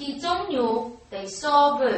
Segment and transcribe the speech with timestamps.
[0.00, 1.92] 其中，有得少半。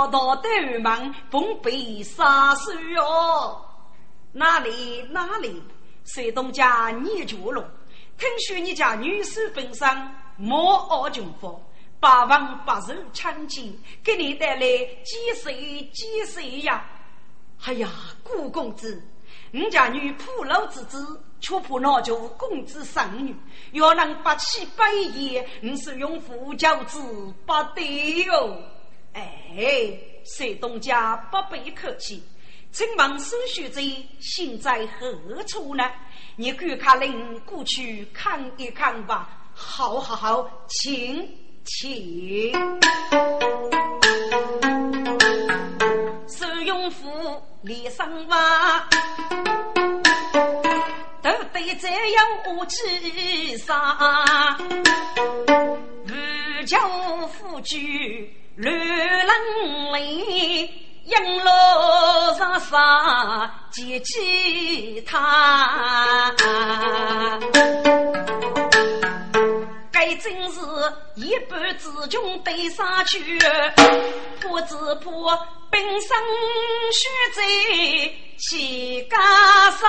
[0.00, 0.48] 你主教到德
[0.80, 3.60] 门奉陪杀手哟。
[4.32, 5.62] 哪里哪里，
[6.04, 7.62] 山东家聂九龙，
[8.16, 9.86] 听说你家女婿本身
[10.36, 11.60] 莫傲穷富，
[11.98, 13.72] 八王八寿抢劫，
[14.02, 14.60] 给你带来
[15.04, 16.82] 几岁几岁呀？
[17.66, 17.90] 哎呀，
[18.22, 19.02] 顾公子，
[19.50, 21.22] 你家女铺路之子。
[21.42, 23.34] 却怕那就公子生女，
[23.72, 27.00] 要能八起百业，你是用夫教子
[27.46, 28.58] 不得哟。
[29.12, 32.22] 哎，谁东家不必客气，
[32.70, 33.80] 请问孙学者
[34.20, 35.84] 心在何处呢？
[36.36, 39.50] 你赶快领过去看一看吧。
[39.52, 41.28] 好好好，请
[41.64, 42.52] 请。
[46.26, 48.88] 孙永福脸上哇。
[51.22, 54.58] 都被这样武气上，
[56.06, 59.26] 无教夫君乱人
[59.94, 60.68] 里，
[61.04, 61.50] 阴路
[62.38, 66.30] 上上接其他。
[69.90, 70.60] 该真是
[71.14, 73.38] 一般之穷对上去，
[74.42, 75.38] 破只破
[75.70, 76.08] 本身
[76.92, 77.42] 血债
[78.36, 79.16] 起家
[79.70, 79.88] 上，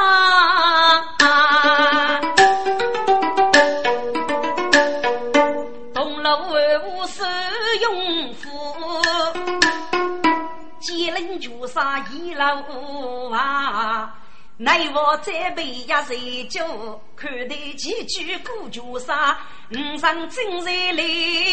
[11.41, 14.15] 金陵绝杀一楼啊。
[14.57, 19.35] 奈我再背呀谁酒，看得几句古绝杀，
[19.71, 21.03] 五上正在来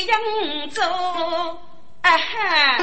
[0.06, 0.82] 扬州，
[2.03, 2.77] 啊哈！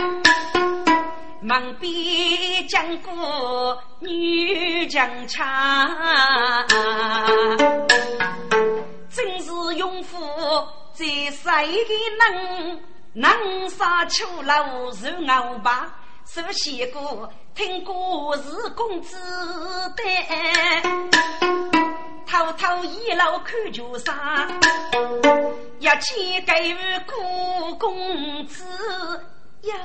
[1.42, 5.46] 门边讲过女将腔，
[9.12, 10.18] 真是勇夫
[10.94, 12.82] 在谁的能
[13.14, 15.94] 能杀出老是牛吧？
[16.26, 19.16] 首先过听故事公子
[19.96, 20.04] 的，
[22.26, 24.48] 偷偷一路看旧杀，
[25.80, 26.76] 要去给
[27.06, 28.66] 顾公子
[29.62, 29.76] 呀，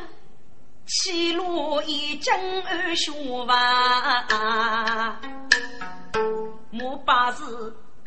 [0.86, 5.20] 七路一正二书房，
[6.70, 7.44] 莫把事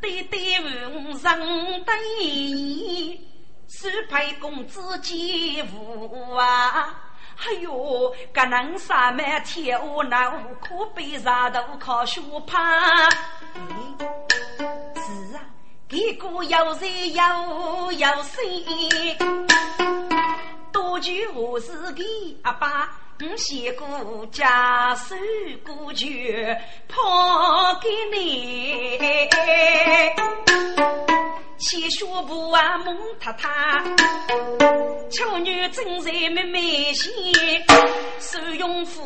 [0.01, 3.21] 对对问人对，
[3.69, 6.99] 是派公子接福啊。
[7.37, 13.09] 哎呦，个能上满天下难，可悲上头靠血怕。
[14.95, 15.41] 是啊，
[15.89, 18.41] 给个有钱有有势，
[20.71, 22.03] 多句话是给
[22.43, 22.89] 阿爸，
[23.19, 25.15] 我写过家书
[25.65, 26.55] 过去
[26.87, 28.97] 抛给你。
[31.63, 33.81] 七学步啊蒙太太，
[35.09, 37.13] 丑女正在妹妹心，
[38.19, 39.01] 手用斧，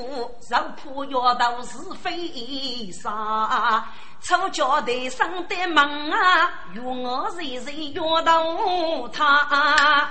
[0.50, 3.88] 肉破腰刀是非杀，
[4.22, 10.10] 丑脚台上的门啊，怨我人人怨到他。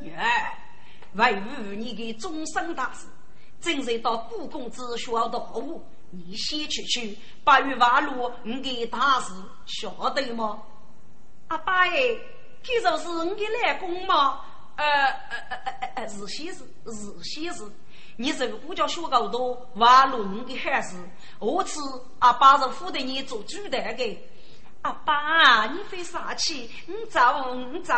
[0.00, 0.22] 女儿，
[1.14, 3.08] 为与你的终身大事，
[3.60, 9.32] 正在到故宫子学道务，你先去去，八月八路你的大事
[9.66, 10.62] 晓得吗？
[11.48, 12.18] 阿爸哎，
[12.62, 14.40] 这就是你的老公吗？
[14.76, 17.64] 呃呃呃呃呃，是些事，是些事。
[18.16, 20.98] 你如果叫学够多，挖路你的孩子，
[21.38, 21.80] 我次
[22.18, 24.28] 阿爸是负责你做主的给。
[24.86, 26.70] 阿爸，你费啥气？
[26.86, 27.20] 你走，
[27.72, 27.92] 你走。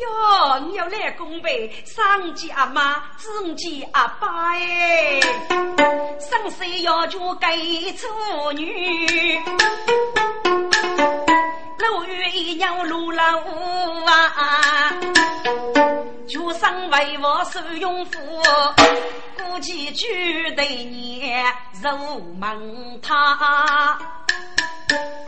[0.00, 1.70] 哟，你要来公呗？
[1.84, 5.20] 上级阿妈，中级阿爸哎，
[6.18, 9.38] 生死要就给处女。
[11.76, 13.38] 路遇一娘路老
[14.06, 14.90] 啊，
[16.26, 18.18] 就生为我受用夫，
[19.36, 21.30] 估计举对你
[21.82, 23.98] 肉蒙他。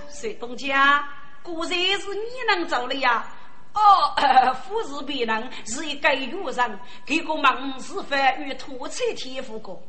[0.08, 1.08] 水东家，
[1.42, 3.26] 果然是你能走了呀？
[3.74, 9.82] 哦，富士别人是一个女人，给个忙是饭与土菜天赋过。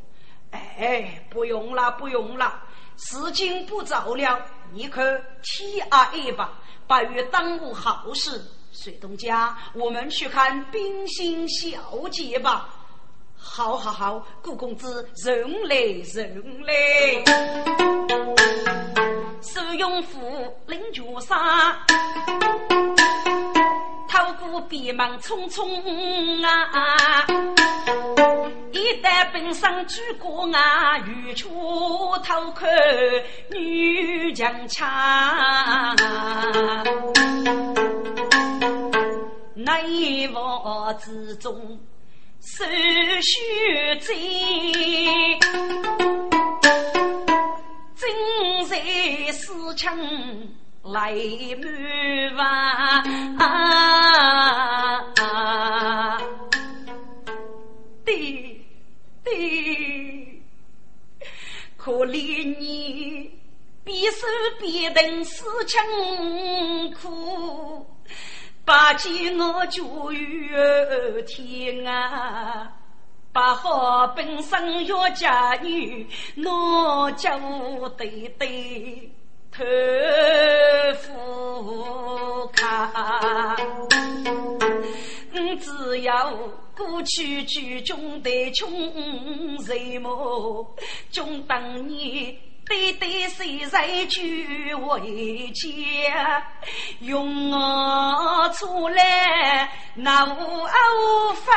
[0.52, 2.62] 哎，不用了，不用了，
[2.98, 4.42] 时间不早了，
[4.72, 6.54] 你可替阿姨吧，
[6.88, 8.42] 不与耽误好事。
[8.72, 12.70] 水东家，我们去看冰心小姐吧。
[13.38, 16.74] 好好好，顾公子，人来人来。
[19.46, 20.20] 手用斧，
[20.66, 21.78] 领绝杀，
[24.10, 27.26] 透过闭门匆匆啊！
[28.72, 31.48] 一旦本上举过啊，欲出
[32.24, 32.68] 头看
[33.52, 35.96] 女强强，
[39.54, 41.80] 内卧之中
[42.42, 42.66] 手
[43.22, 44.16] 续尽。
[47.96, 48.78] 正在
[49.32, 49.88] 思亲
[50.84, 51.14] 来
[52.36, 53.04] 满
[53.38, 53.42] 房，
[58.04, 58.62] 对
[59.24, 60.42] 对，
[61.78, 63.32] 可怜你
[63.84, 64.28] 边守
[64.60, 65.82] 边等思亲
[66.94, 67.86] 苦，
[68.64, 72.72] 把见我就有天啊！
[73.36, 79.12] 八好本身要嫁女，我就得得
[79.52, 79.62] 头
[81.02, 83.58] 付卡。
[85.60, 86.32] 只要
[86.78, 88.72] 过去剧中的穷
[89.68, 90.74] 人么，
[91.12, 92.34] 穷当年。
[92.68, 96.44] 对对，谁在居为家？
[97.02, 100.66] 用我出来那无
[101.34, 101.54] 非，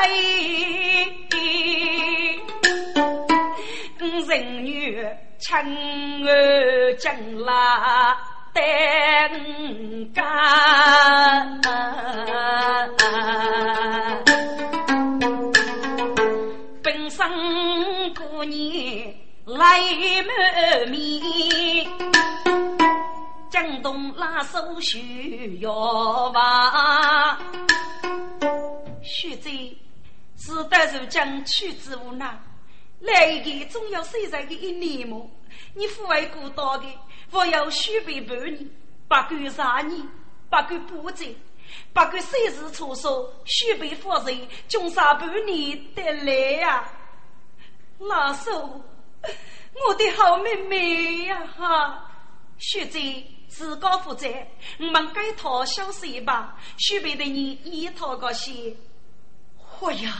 [4.29, 5.03] 人女
[5.39, 5.57] 亲
[6.29, 8.15] 儿将来
[8.53, 8.61] 等
[10.13, 11.61] 干，
[16.83, 17.27] 本身
[18.15, 19.28] 过年。
[19.49, 19.81] 来
[20.25, 21.89] 满面，
[23.49, 27.39] 江东拉手需要娃，
[29.03, 29.75] 徐贼
[30.37, 32.39] 是得如将屈之无奈，
[33.01, 35.27] 来一个总要生在个一年么？
[35.73, 36.85] 你父爱孤岛的，
[37.31, 38.69] 我要许备半年，
[39.09, 39.99] 不管啥年，
[40.51, 41.25] 不管不在，
[41.95, 46.87] 不管谁是出手，许备夫人，终杀半年得来呀，
[47.99, 48.79] 拉手。
[49.87, 52.05] 我的好妹妹呀，哈！
[52.59, 54.29] 学姐自告负责，
[54.81, 56.57] 我们改套小睡吧。
[56.77, 58.75] 许配的你一套个鞋。
[59.79, 60.13] 嚯呀！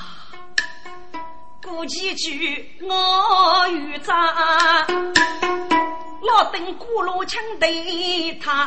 [1.63, 4.87] 过几句我与扎，
[6.23, 8.65] 老登古路枪对他，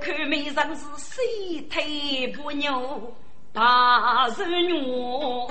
[0.00, 3.14] 看美人是谁腿不牛，
[3.52, 5.48] 大人牛。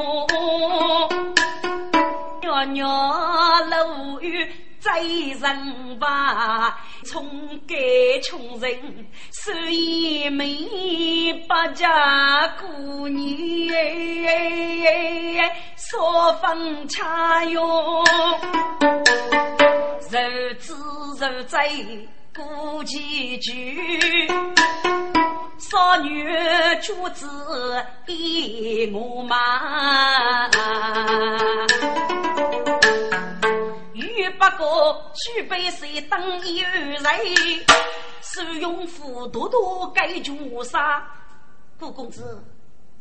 [2.50, 4.50] 袅袅楼宇
[4.80, 7.24] 在人吧，从
[7.68, 7.76] 该
[8.24, 8.72] 穷人
[9.32, 13.76] 手一枚八家姑娘，
[15.78, 18.04] 说风恰用，
[20.10, 20.76] 日子
[21.20, 21.70] 日在
[22.36, 24.28] 过几句，
[25.60, 26.26] 少女
[26.82, 30.50] 主子比我忙。
[34.40, 36.96] 不过举杯水等一人，
[38.22, 41.06] 手用斧多多盖住杀。
[41.78, 42.42] 顾公子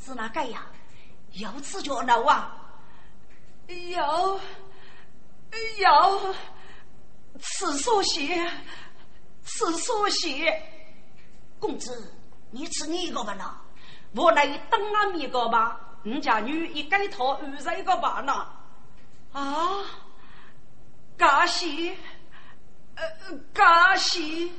[0.05, 0.67] 是哪个呀？
[1.35, 2.57] 要吃就闹啊！
[3.95, 4.41] 要
[5.79, 6.35] 要
[7.39, 8.51] 吃所血，
[9.45, 10.61] 吃所血。
[11.61, 12.13] 公子，
[12.51, 13.57] 你吃你一个吧啦，
[14.15, 15.79] 我来等俺一个吧。
[16.03, 18.49] 你家女一改头二十一个吧啦。
[19.33, 19.85] 啊！
[21.17, 21.97] 嘎西，
[22.95, 23.05] 呃，
[23.53, 24.53] 嘎西，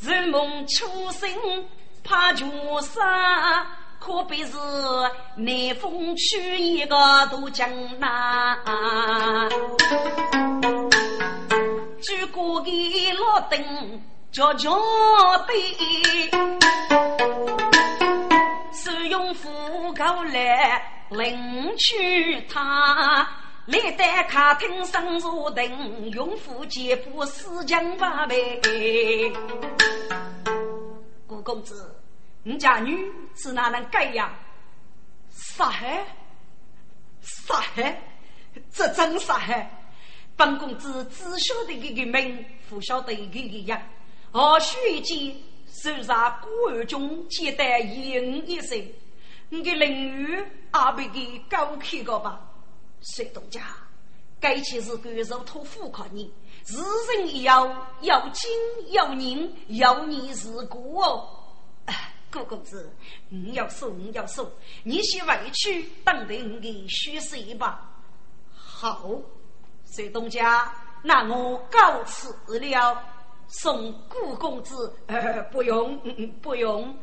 [0.00, 1.28] 人梦初醒
[2.04, 3.66] 怕穷山，
[3.98, 4.52] 可别是
[5.36, 7.68] 南风吹一个渡江
[7.98, 8.58] 南。
[12.02, 14.70] 举过的老灯叫叫
[15.46, 15.54] 对，
[18.72, 19.48] 是用斧
[19.94, 23.28] 头来领取他。
[23.66, 28.60] 历代客厅上坐等，用斧接斧四将八备。
[31.28, 31.94] 顾公子，
[32.42, 34.34] 你家女是哪能改呀？
[35.30, 36.04] 杀害？
[37.20, 38.02] 杀害？
[38.72, 39.70] 这真杀害！
[40.36, 43.80] 本公子只晓得一个名，不晓得一个样。
[44.32, 45.36] 何须一见
[45.72, 48.78] 手上孤儿中接待银一声，
[49.48, 52.40] 你的邻居阿被给搞开个吧？
[53.00, 53.62] 谁东家？
[54.38, 56.32] 该起是感受托付靠你，
[56.66, 56.76] 日
[57.16, 57.64] 人要
[58.02, 58.50] 要金
[58.90, 61.28] 要银要你是故哦。
[62.30, 62.90] 顾公子，
[63.28, 64.50] 你要收你要收，
[64.84, 67.90] 你先回去等待你的虚岁吧。
[68.54, 69.10] 好，
[69.86, 73.02] 水东家，那我告辞了。
[73.52, 75.98] 送顾公子，呃，不用，
[76.40, 76.94] 不用。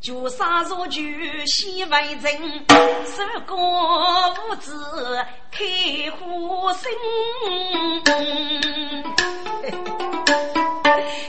[0.00, 2.22] 就杀入去西外人，
[3.04, 4.74] 十个五子
[5.50, 5.62] 开
[6.12, 6.90] 花生。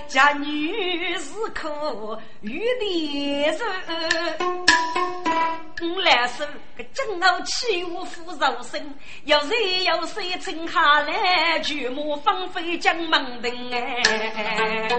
[0.08, 3.60] 家女是可遇的人，
[5.82, 6.46] 我来说
[6.78, 8.94] 个正傲气无福肉身，
[9.26, 14.90] 有谁有谁撑下来，举目芳菲将门庭哎。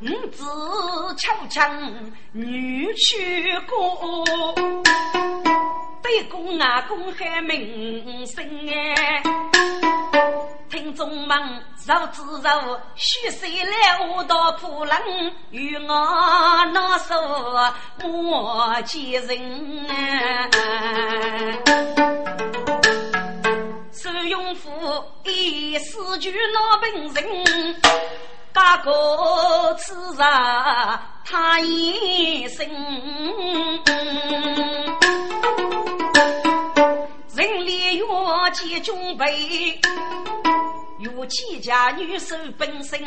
[0.00, 0.44] 五子
[1.16, 1.92] 敲枪
[2.32, 4.54] 女去过，
[6.02, 9.22] 对公啊公喊名声哎。
[10.70, 11.36] 听众们
[11.86, 17.14] 若知若须谁来我到铺人，与我那手
[18.02, 19.88] 莫见人
[23.90, 24.70] 收用夫
[25.24, 27.76] 一四句老本人。
[28.52, 30.18] 大哥此日
[31.24, 32.66] 他一生，
[37.88, 38.02] 人力
[38.70, 39.80] 越见准备，
[40.98, 43.00] 越见家女手本身，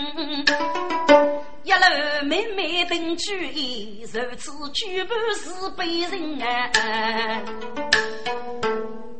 [1.64, 6.72] 一路妹妹等注意，如此举步是被人啊！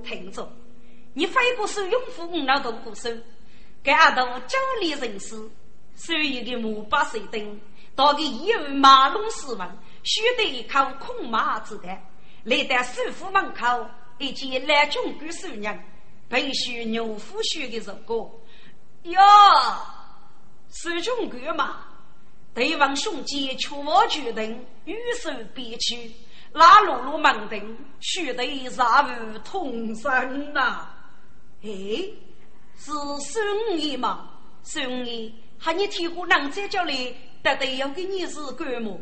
[0.04, 0.52] 听着，
[1.14, 3.12] 你非不是用户，我都不收，
[3.84, 5.36] 给阿斗家里人士。
[5.94, 7.62] 所有的木把水灯，
[7.96, 11.88] 到个一万马龙死亡，须得靠空马子的，
[12.46, 13.86] 来到首府门口，
[14.22, 15.78] 一见来军官守娘，
[16.30, 18.40] 必须牛夫婿的如果
[19.04, 19.20] 哟，
[20.70, 21.80] 守军官嘛，
[22.54, 26.12] 对方兄弟却无决定，与手别去，
[26.52, 30.88] 拉路路门庭，须得杀无通身呐。
[31.64, 31.70] 哎，
[32.78, 32.92] 是
[33.24, 34.30] 孙爷吗？
[34.62, 35.32] 孙爷。
[35.58, 39.00] 喊你提过南在叫里，得得要给你是干么？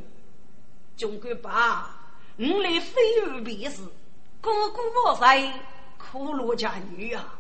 [0.97, 1.95] 中国爸，
[2.38, 3.81] 我来非而别是，
[4.41, 5.53] 哥哥我在
[5.98, 7.36] 苦罗家女啊！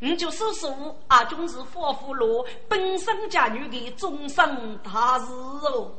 [0.00, 5.92] 你就说说阿忠是发福罗本身家女的终身大事哦。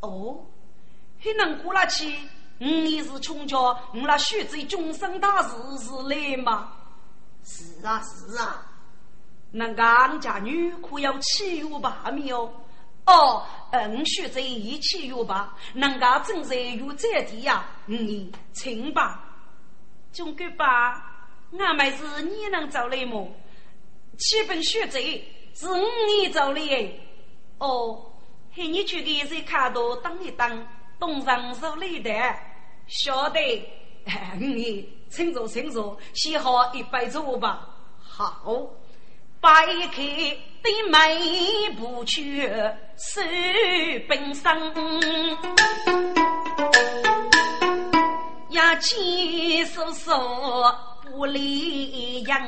[0.00, 0.38] 哦，
[1.18, 2.14] 还能过了去？
[2.58, 3.56] 你是穷家，
[3.92, 6.72] 你那学这终身大事是来吗？
[7.44, 8.66] 是啊，是啊。
[9.50, 12.50] 那俺家女可要七月八米哦，
[13.06, 13.42] 哦，
[13.72, 19.25] 嗯，学在一七月八，人家正在有这地呀，你请吧，
[20.16, 21.04] 中国吧，
[21.58, 23.30] 俺们是你能找来么？
[24.16, 25.68] 七本学在是
[26.06, 26.62] 你找来
[27.58, 28.12] 哦，
[28.50, 30.66] 嘿，你去给在卡多等一等，
[30.98, 32.10] 东上手来的，
[32.86, 33.38] 晓得？
[34.38, 37.68] 你请坐，请坐，洗好一杯粥吧，
[38.00, 38.70] 好。
[39.38, 40.02] 摆开
[40.62, 42.48] 的眉不去
[42.96, 43.20] 手
[44.08, 44.50] 本身，
[48.50, 50.10] 呀，气叔叔
[51.02, 52.40] 不离样。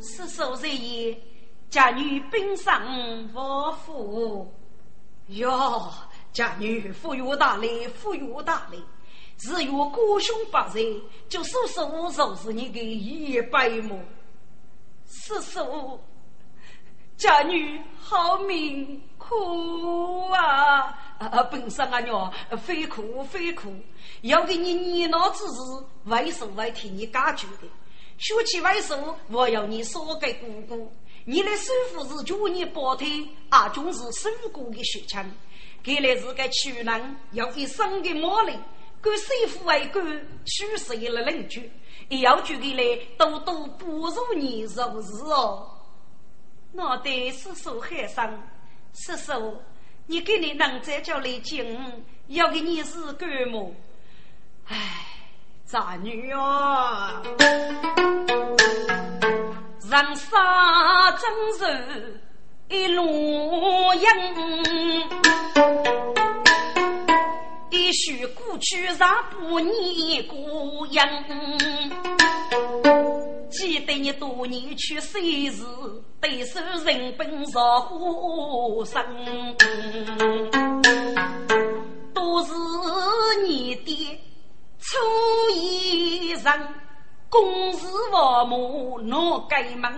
[0.00, 1.16] 叔叔在言，
[1.70, 3.38] 家女本身不
[3.84, 4.52] 富，
[5.28, 5.92] 哟，
[6.32, 8.82] 家女富有大礼，富有大礼。
[9.38, 13.98] 只有孤兄八人，就叔叔就是你的一百亩。
[15.06, 15.98] 四叔，
[17.16, 19.00] 家女好命
[19.30, 20.98] 苦啊！
[21.18, 22.32] 啊，本身啊娘，
[22.64, 23.72] 非苦非苦，
[24.22, 27.68] 要给你年老之时，为叔会替你解决的。
[28.18, 28.94] 说起为叔，
[29.28, 30.92] 我要你说给姑姑，
[31.24, 33.06] 你的师傅是叫你保腿，
[33.50, 35.22] 阿忠是孙姑的血亲，
[35.84, 38.60] 看来是个娶人要一生的磨练，
[39.00, 40.04] 跟师傅为官，
[40.44, 41.70] 娶谁了邻居。
[42.08, 45.70] 要举个来，多多不如你如是哦。
[46.72, 48.42] 我得是受害伤，
[48.92, 49.62] 叔叔，
[50.06, 51.64] 你给你能在叫来敬，
[52.28, 53.72] 要给你是干么？
[54.66, 55.06] 唉，
[55.64, 57.22] 杂女啊，
[59.88, 60.38] 人生
[61.18, 62.20] 真是
[62.68, 63.02] 一路
[63.94, 64.06] 阴，
[67.70, 71.08] 一必须过去让不你过样。
[73.48, 75.18] 记得你多年去世
[75.52, 75.64] 时，
[76.20, 79.02] 对手人本若火生，
[82.12, 82.52] 都是
[83.46, 84.18] 你的
[84.78, 84.98] 初
[85.54, 86.44] 一人，
[87.28, 89.92] 公事王母闹改门。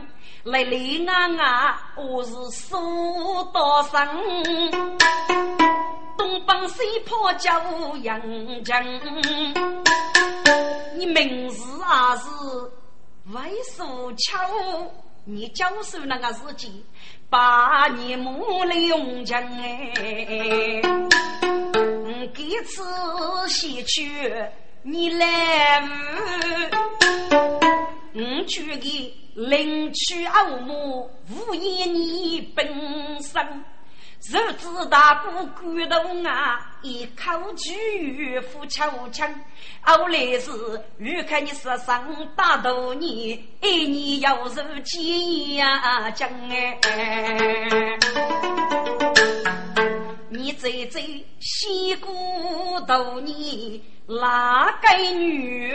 [0.45, 2.75] 来来啊啊，我是苏
[3.53, 4.09] 道生，
[6.19, 7.63] 东帮西跑叫
[7.99, 8.21] 杨
[8.65, 8.85] 江，
[10.97, 12.29] 你明日啊是
[13.33, 14.37] 为数巧，
[15.25, 16.85] 你教授那个事情，
[17.31, 20.83] 把你母来用强哎，
[22.35, 22.83] 这次
[23.47, 24.35] 西去
[24.83, 25.89] 你来唔，
[28.15, 29.15] 我去给。
[29.35, 32.67] 领取欧母，无言你本
[33.23, 33.43] 身，
[34.31, 39.35] 如子大姑感动啊，一口句付秋枪。
[39.81, 40.51] 后来是
[40.99, 42.05] 欲看你身上
[42.37, 46.79] 大头你，爱你要如金呀将哎。
[50.29, 51.01] 你在在
[51.41, 52.13] 西姑
[52.87, 55.73] 头你哪个女？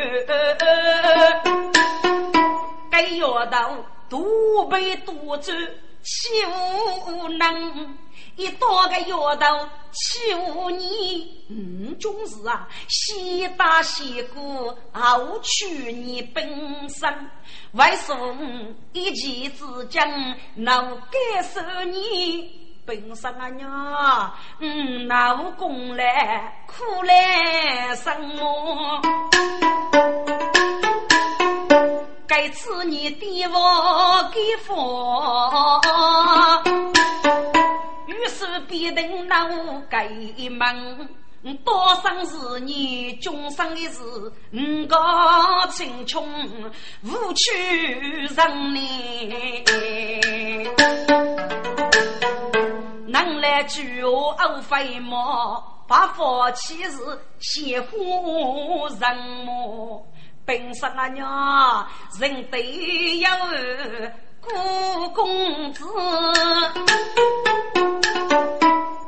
[2.92, 3.76] 该要到
[4.10, 5.54] 多背多走，
[6.04, 7.98] 岂无能？
[8.36, 11.46] 一多个要到岂无你？
[11.50, 17.10] 嗯，总是啊，西打西过，傲取你本身。
[17.72, 20.08] 为送一气之将，
[20.56, 24.32] 能感受你本身啊娘？
[24.60, 29.02] 嗯，劳功来苦来生么？
[32.26, 35.82] 该次你的我给佛，
[38.06, 40.08] 于是必定那无该
[40.50, 41.10] 门。
[41.58, 44.02] 多生是你，终生的是
[44.54, 44.98] 五个
[45.72, 46.24] 青穷
[47.04, 47.54] 无趣
[48.36, 49.66] 人呢。
[53.08, 56.98] 能来聚我欧飞毛，把佛起是
[57.40, 60.06] 邪乎人么？
[60.46, 61.88] 本身啊娘，
[62.20, 62.58] 人得
[63.20, 63.28] 有
[64.42, 65.86] 顾公子，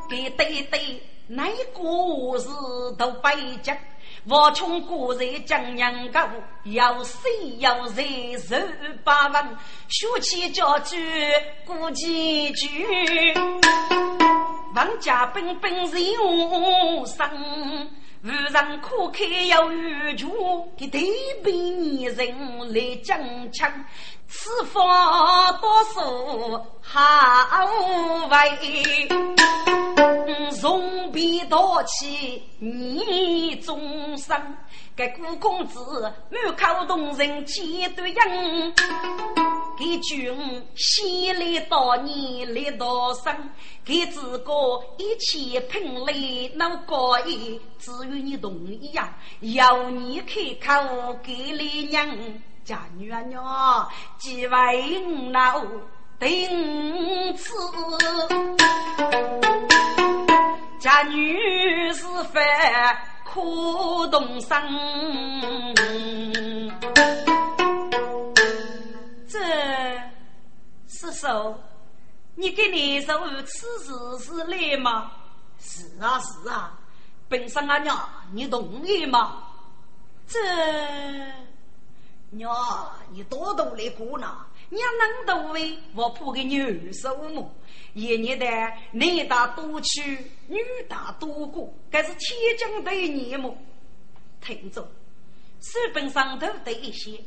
[0.10, 2.50] 给对对，那故事
[2.98, 3.78] 都白讲。
[4.28, 6.20] 我从古人讲养狗，
[6.63, 7.20] 要死
[7.60, 10.98] 要人十八万，学起家具
[11.68, 12.68] 过几句，
[14.74, 17.30] 王家本本是无生。
[18.22, 21.02] 无人可开要玉镯，给对
[21.44, 23.72] 比女人来争抢，
[24.28, 27.00] 此法多数好
[28.30, 29.08] 为，
[30.62, 34.36] 容比多气你终生。
[34.96, 35.80] 给顾公子
[36.30, 38.74] 满口动人几对人，
[39.78, 43.34] 给君先来到你来到生，
[43.86, 44.54] 给自个
[44.98, 46.14] 一起拼来
[46.56, 52.06] 能高一，只有你同意呀，要你开口给你娘。
[52.66, 55.64] 家女儿娘，几位老。
[56.19, 57.53] 丁子，
[60.79, 62.41] 家女是非。
[63.32, 64.60] 苦动生，
[69.27, 69.39] 这
[70.88, 71.55] 师叔，
[72.34, 73.93] 你给你说此事
[74.25, 75.12] 是来吗？
[75.60, 76.75] 是啊是啊，
[77.27, 79.43] 本身啊娘，你同意吗？
[80.27, 80.39] 这
[82.32, 82.51] 娘，
[83.12, 84.38] 你多多来过呢。
[84.69, 87.51] 娘能多为我铺个女手么？
[87.93, 88.45] 一年的
[88.91, 90.01] 男大多娶，
[90.47, 93.58] 女大多过，这是天经地义么？
[94.39, 94.82] 听着，
[95.60, 97.19] 书本上头的一些，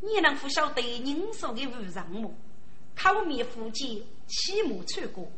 [0.00, 2.34] 你能不晓得人说的无常么？
[2.96, 5.30] 口面腹肌，起码穿过，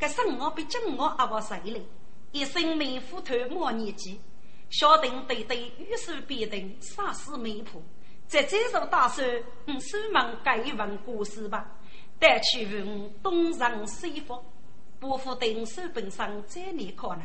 [0.00, 1.82] 这生活比今我阿不谁嘞？
[2.32, 4.18] 一生命虎头莫年纪，
[4.70, 7.82] 小定对对，遇事必定杀死媒婆。
[8.32, 9.20] 在这首大书，
[9.66, 11.70] 嗯，书门改文故事吧，
[12.18, 14.42] 带去问东上西方，
[14.98, 17.20] 不负定书本上再念可能。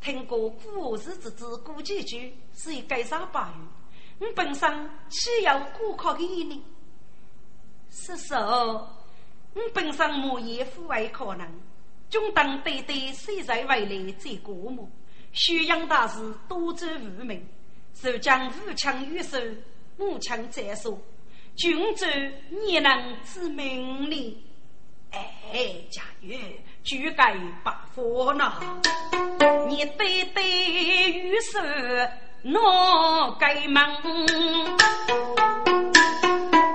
[0.00, 3.60] 听过古时之子古几句，是以改上八语。
[4.18, 6.60] 你本身岂有过考的意念？
[7.88, 8.90] 是说，
[9.54, 11.48] 你本身莫言父为可能，
[12.10, 14.90] 中当对对谁在未来最过目？
[15.32, 17.46] 宣扬大事多走无名，
[17.94, 19.38] 受将武强于手。
[19.98, 20.98] 母亲在说
[21.56, 22.04] ：“君主，
[22.50, 24.36] 你能知命令？
[25.10, 26.38] 哎，佳玉，
[26.84, 28.52] 举该把佛呢？
[29.68, 30.44] 你对对
[31.12, 31.58] 玉手
[32.42, 33.82] 拿该门，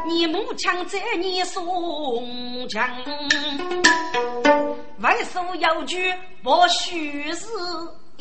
[0.07, 2.89] 你母枪在你松枪，
[4.99, 6.11] 外手要举
[6.43, 7.31] 我须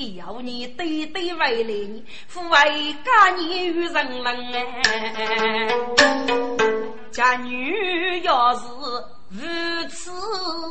[0.08, 5.68] 要你对对为邻，父为家你与人伦哎。
[7.10, 8.66] 家女要是
[9.32, 9.40] 无
[9.88, 10.10] 此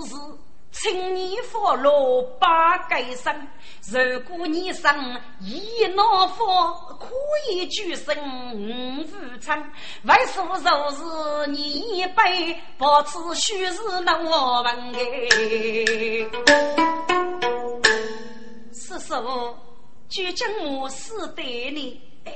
[0.07, 0.15] 事，
[0.71, 3.33] 请你佛罗把改生。
[3.91, 7.07] 如果你生一脑佛，可
[7.51, 8.15] 以举身
[8.53, 9.03] 无
[9.39, 9.59] 常。
[10.03, 11.57] 为数若是你
[11.97, 14.99] 一辈，保持虚实能我问哎。
[18.73, 19.55] 师傅，
[20.07, 22.31] 就将我是对你，哎，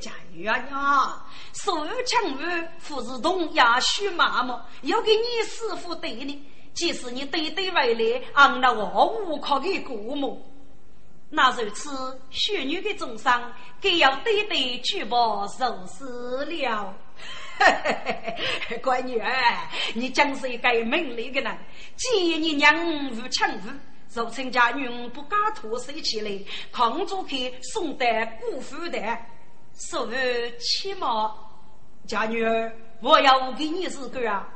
[0.00, 6.42] 家女儿娘，所有强武富是同也许麻木，要给你师傅对你，
[6.74, 10.44] 即使你对对未来，俺那我无可的顾母，
[11.30, 16.94] 那如此血女的重伤，更要对对举报受死了。
[18.82, 19.32] 乖女儿，
[19.94, 21.58] 你将是一个美丽的人，
[21.96, 23.60] 既然你娘无强武。
[24.16, 28.06] 俗称家女不敢脱手起来，扛住去送到
[28.40, 28.98] 姑父的，
[29.74, 30.08] 说
[30.58, 31.34] 起码
[32.06, 34.48] 家女儿，我要给你是个啊，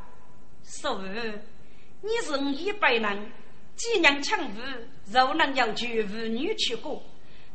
[0.64, 0.98] 说
[2.00, 3.32] 你是一百人，
[3.76, 4.62] 几娘强妇，
[5.12, 7.02] 若能要求妇女去过，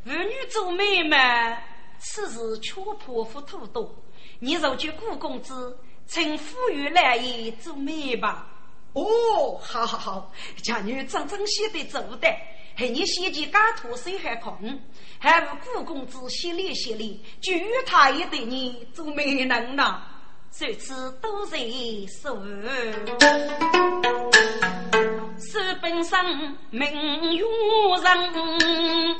[0.03, 1.57] 妇女做媒嘛，
[1.97, 3.91] 此事却破腹土多。
[4.37, 8.51] 你若去顾公子，请富裕来意做媒吧。
[8.95, 10.31] 哦，好好好，
[10.63, 12.27] 家女真真写的做的，
[12.75, 14.79] 还你写起家徒谁还空？
[15.19, 17.51] 还无顾公子心里心里，就
[17.85, 20.01] 他也对你做媒人呐。
[20.57, 21.57] 这次都在
[22.21, 22.33] 说，
[25.37, 26.25] 书本上
[26.69, 26.87] 名
[27.35, 27.43] 誉
[28.01, 29.17] 人，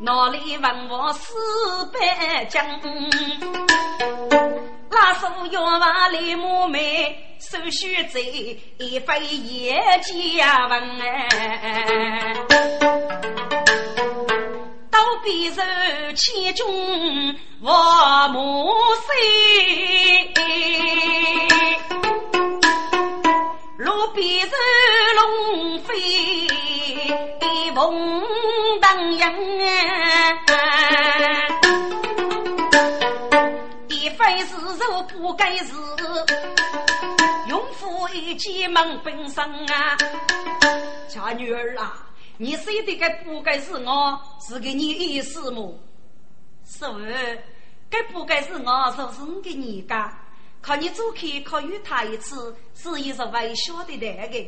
[0.00, 1.32] 哪里问我四
[1.94, 2.78] 百将？
[4.90, 7.24] 拉手要往里母妹。
[7.38, 9.72] 手续在一飞一
[10.36, 12.34] 家文哎，
[14.90, 15.62] 刀笔手
[16.16, 16.66] 千军
[17.62, 18.74] 我母
[19.06, 20.34] 岁，
[23.76, 24.56] 路边手
[25.14, 25.94] 龙飞
[27.72, 27.78] 凤
[28.80, 30.36] 荡漾哎，
[34.18, 35.72] 非是肉不该是。
[38.14, 39.96] 一进门本身啊，
[41.08, 45.78] 家女儿啊，你说的该不该是我，是给你意思么？
[46.66, 46.98] 是不？
[47.88, 50.18] 该不该是我，是不是给你家，
[50.60, 54.44] 可你走开，可与他一次，是一是微笑的那个。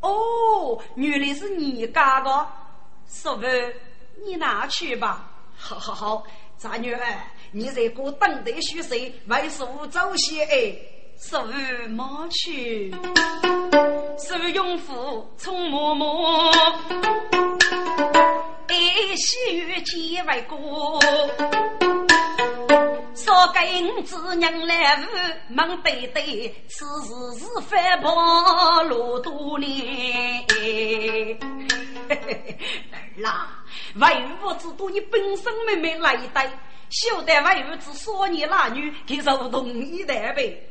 [0.00, 2.46] 哦，原来是你家的，
[3.08, 3.46] 是不？
[4.24, 5.30] 你拿去吧。
[5.56, 6.24] 好好好，
[6.58, 7.00] 家女儿，
[7.52, 9.14] 你在过等待许谁？
[9.26, 10.74] 为数早些哎。
[11.20, 11.44] 手
[11.88, 12.92] 莫去，
[14.18, 16.52] 手用斧冲默默，
[18.70, 21.00] 一喜与结为过。
[23.16, 25.06] 说给子娘来屋
[25.52, 27.08] 忙对对，此事
[27.40, 30.46] 是反跑路多年。
[33.18, 33.48] 儿啦，
[33.94, 36.50] 为我只多你本身妹妹来带，
[36.90, 40.62] 休得为我只说你那女，给受同一代呗。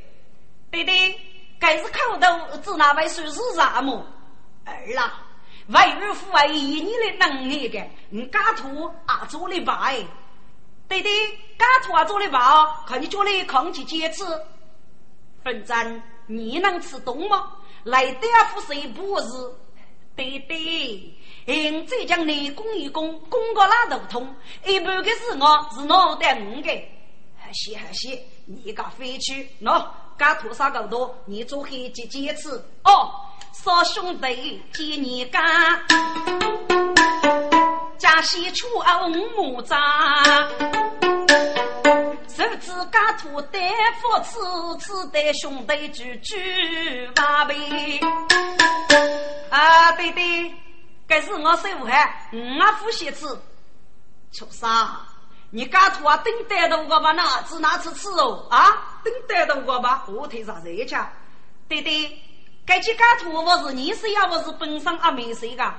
[0.71, 1.19] 对对，
[1.59, 4.05] 该是口头只那位说是啥么？
[4.65, 5.21] 儿啦，
[5.67, 9.91] 为儿父为以你的能力的，你家徒啊做的吧？
[10.87, 11.11] 对对，
[11.57, 12.83] 家徒啊做的吧？
[12.87, 14.25] 看你做的空气几次？
[15.43, 17.53] 反正你能吃动吗？
[17.83, 19.27] 来点副谁不是？
[20.17, 21.13] 对对，
[21.49, 26.69] 嗯，再将你攻一攻，攻个拉头痛，一半个是我是脑袋五个，
[27.37, 29.85] 还行还行，你个飞去喏。
[30.19, 31.15] 家徒啥够多？
[31.25, 32.61] 你做黑几几次？
[32.83, 33.09] 哦，
[33.53, 35.39] 少兄弟见你家，
[37.97, 39.77] 家西出二五木扎，
[42.27, 43.59] 手指家徒带
[44.01, 47.55] 福次次带兄弟聚聚八倍。
[49.49, 50.53] 啊，对对，
[51.07, 53.39] 该是我师傅汉，我夫写字，
[54.33, 54.69] 畜生。
[55.49, 58.45] 你家徒啊，等待着我把，那子拿出吃哦？
[58.49, 60.97] 啊，等待着我把火腿上热去。
[61.69, 62.21] 对对，
[62.65, 64.27] 该去家徒我是你谁呀？
[64.29, 65.73] 我是本身阿妹谁个？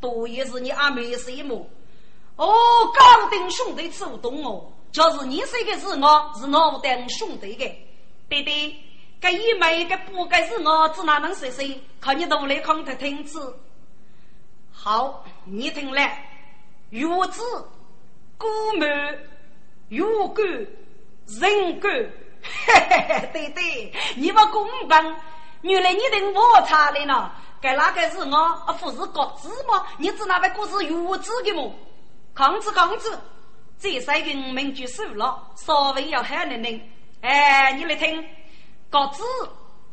[0.00, 1.70] 多也是你阿妹谁么？
[2.34, 2.52] 哦，
[2.86, 7.64] 高等兄弟吃不懂哦，就是你谁个是我是我等兄弟的。
[8.28, 8.76] 对对，
[9.20, 11.80] 这一枚个不该是我，只哪能说说？
[12.00, 13.56] 看你都来看他听子。
[14.88, 16.24] 好，你听来，
[16.90, 17.42] 玉子、
[18.38, 18.46] 古
[18.78, 19.28] 门、
[19.88, 20.40] 玉骨、
[21.26, 25.16] 人骨，嘿嘿嘿，对对，你们公平。
[25.62, 27.32] 原来你听我查的呢？
[27.60, 28.36] 该哪个是我？
[28.36, 29.84] 啊，不是国子吗？
[29.98, 31.74] 你只那位国是玉子的么？
[32.32, 33.18] 抗子抗子，
[33.80, 36.80] 这三个名就输了，稍微要喊人人。
[37.22, 38.24] 哎，你来听，
[38.88, 39.24] 国子、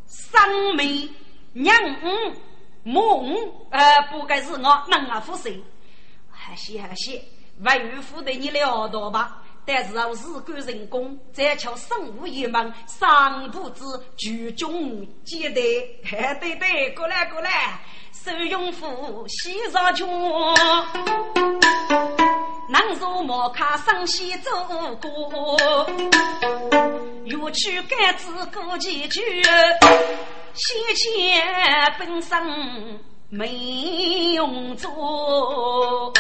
[0.06, 1.10] 三妹、
[1.54, 2.53] 娘五。
[2.84, 3.36] 梦，
[3.72, 5.62] 呃，不该是我能啊服谁？
[6.30, 7.20] 还是还是，
[7.62, 9.40] 万于负得你了多吧。
[9.66, 13.86] 但是要日干人工，再求生物一门，上不知
[14.18, 15.62] 举中接待。
[16.42, 17.80] 对对，过来过来，
[18.12, 20.06] 收用夫洗上脚，
[22.70, 24.52] 能坐莫卡上西走
[25.02, 25.90] 过，
[27.24, 29.22] 欲去该子过几句。
[30.56, 32.38] 先前本身
[33.30, 33.50] 没
[34.36, 36.14] 用做，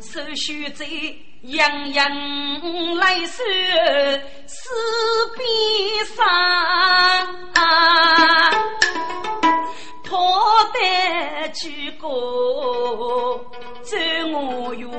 [0.00, 0.84] 手续在
[1.44, 3.42] 洋洋来收
[4.46, 4.68] 四
[5.34, 5.48] 边
[6.14, 6.22] 上，
[10.04, 10.38] 破
[10.74, 12.06] 得几个
[13.82, 13.96] 走
[14.30, 14.90] 我哟，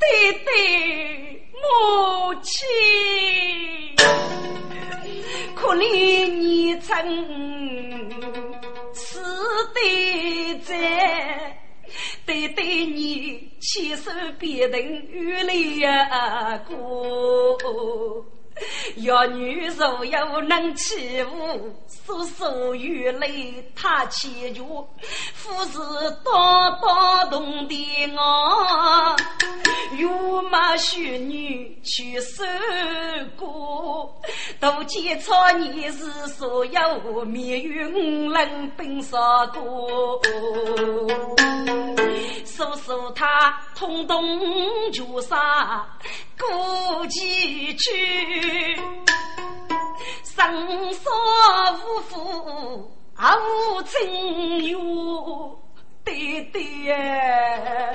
[0.00, 1.43] 对对。
[1.64, 2.66] 母亲，
[5.54, 6.94] 可怜你曾
[8.92, 9.18] 死
[9.72, 11.56] 的在，
[12.26, 17.56] 对对你亲手别人与泪呀过。
[18.98, 21.74] 要女若有能欺负，
[22.06, 24.88] 叔叔与泪他祈求，
[25.34, 25.78] 夫是
[26.24, 29.16] 道道动的我，
[29.98, 32.44] 又骂许女去受
[33.36, 34.14] 过，
[34.60, 40.20] 都见错你是所有命运人本少多，
[42.44, 44.22] 叔叔他通通
[44.92, 45.84] 就杀
[46.38, 48.76] 过几去。
[50.22, 51.10] 生杀
[51.72, 55.58] 无父，无亲哟，
[56.04, 57.90] 对对呀，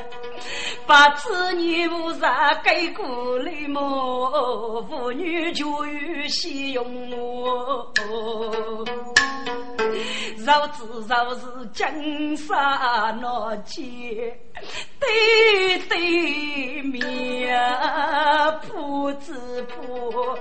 [0.87, 4.81] 把子女无啥给过来么？
[4.89, 7.93] 妇女就有喜用我。
[10.37, 13.85] 若知若是金沙那间，
[14.99, 17.55] 对对面
[18.63, 20.35] 铺子铺，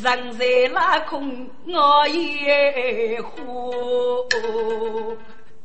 [0.00, 3.74] 人在拉空我也呼。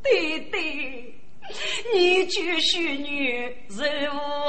[0.02, 1.14] 对对，
[1.94, 3.82] 你就许女如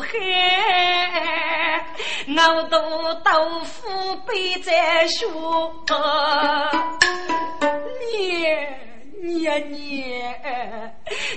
[0.02, 1.86] 海，
[2.28, 5.28] 我都豆腐背在手。
[8.12, 8.46] 你。
[9.18, 10.14] 你呀你，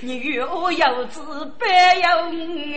[0.03, 1.23] 你有有子
[1.59, 2.09] 白有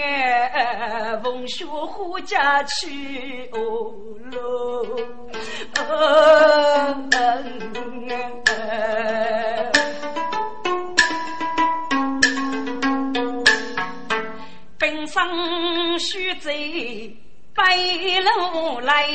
[0.01, 3.93] 爱，风雪虎家去哦
[4.31, 4.85] 喽，
[16.01, 16.51] 须在
[17.53, 17.77] 白
[18.21, 19.07] 楼来。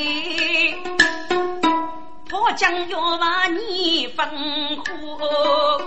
[2.31, 4.25] 我将要把你分
[4.77, 5.81] 火，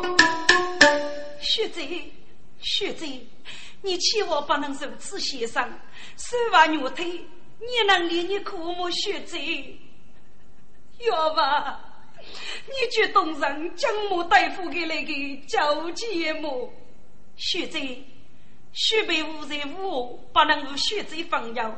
[1.41, 2.13] 雪贼，
[2.61, 3.27] 雪贼，
[3.83, 5.63] 你千万不能如此先生，
[6.17, 9.79] 手把牛腿，你能离你苦母雪贼？
[11.07, 11.81] 要吧，
[12.21, 15.13] 你就动人将母大夫给那个
[15.47, 16.73] 交接么？
[17.37, 18.03] 雪贼，
[18.73, 21.75] 雪被无人无不能够雪贼放药，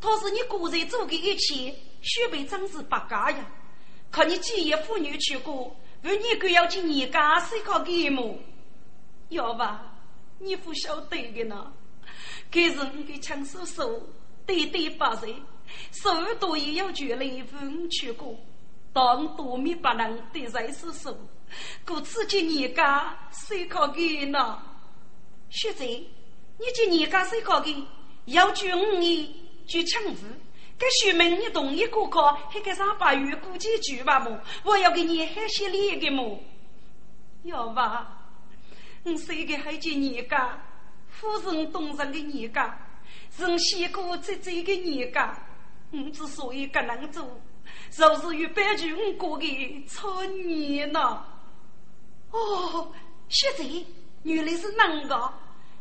[0.00, 3.46] 他是你个人做的一切，雪被真是不假呀。
[4.10, 8.38] 可你几夜妇女去过，而你个要去你家思考给么？
[9.28, 9.94] 要吧，
[10.38, 11.72] 你不晓得的呢。
[12.50, 14.02] 给人的枪手手，
[14.44, 15.34] 对对八岁，
[15.92, 18.36] 手多也要绝来分去过。
[18.92, 21.16] 当多米不能对人是手，
[21.86, 24.60] 故此去你家思考给呢？
[25.48, 25.84] 学者，
[26.62, 27.74] 你去你家思考给，
[28.26, 29.28] 要举五年
[29.66, 30.22] 举枪子。
[30.78, 34.40] 该学门你同意过考，还给上八月过几句吧么？
[34.62, 36.40] 我要给你还些礼的么？
[37.42, 38.16] 要吧？
[39.02, 40.64] 我是一个还见你家，
[41.08, 42.78] 夫人动人的你家，
[43.38, 45.36] 人先过这这个你家。
[45.90, 47.28] 我之所以敢能做，
[47.90, 51.24] 就是与白居我过的超年呢。
[52.30, 52.90] 哦，
[53.28, 53.86] 学者
[54.22, 55.32] 原来是那个，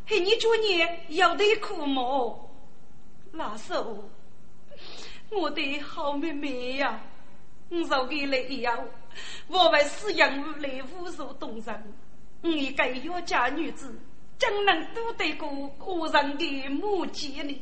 [0.06, 2.52] 嘿，你做年要得苦么？
[3.32, 4.10] 那时候。
[5.30, 7.02] 我的好妹妹呀，
[7.70, 8.84] 我受给了以后，
[9.48, 11.94] 我为死养无来无所动人，
[12.42, 13.98] 你该要嫁女子，
[14.38, 17.62] 怎能躲得过个人的目击呢？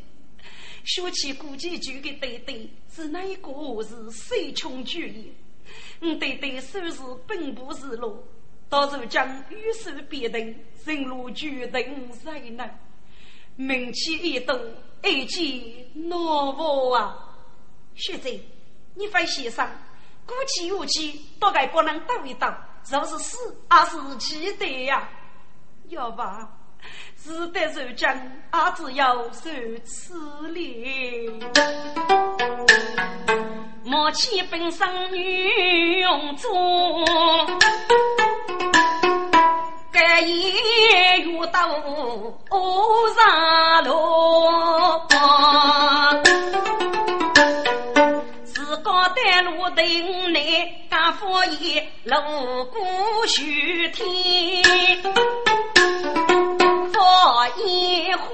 [0.83, 3.51] 说起古几句的对对，是哪一个
[3.83, 5.31] 是水穷巨业？
[6.01, 6.97] 我对对虽是
[7.27, 8.23] 奔波是路，
[8.69, 10.55] 到时将与世别定，
[10.85, 12.69] 人路决定谁能？
[13.55, 14.55] 名气一动，
[15.01, 17.17] 爱见难忘啊！
[17.95, 18.29] 学者，
[18.93, 19.67] 你非先生，
[20.25, 22.47] 鼓起勇气，大概不能斗一斗，
[22.89, 25.09] 若是死，还是记得呀？
[25.89, 26.55] 要吧？
[27.15, 28.15] 自得受将，
[28.51, 29.49] 阿只要受
[29.83, 31.27] 此礼。
[33.83, 36.49] 莫欺本生女用中，
[40.25, 41.67] 夜遇到
[42.49, 43.91] 恶上路。
[48.45, 50.39] 自高带路等来，
[50.89, 52.15] 家父爷路
[52.65, 54.07] 过须天。
[57.65, 58.29] 一呼，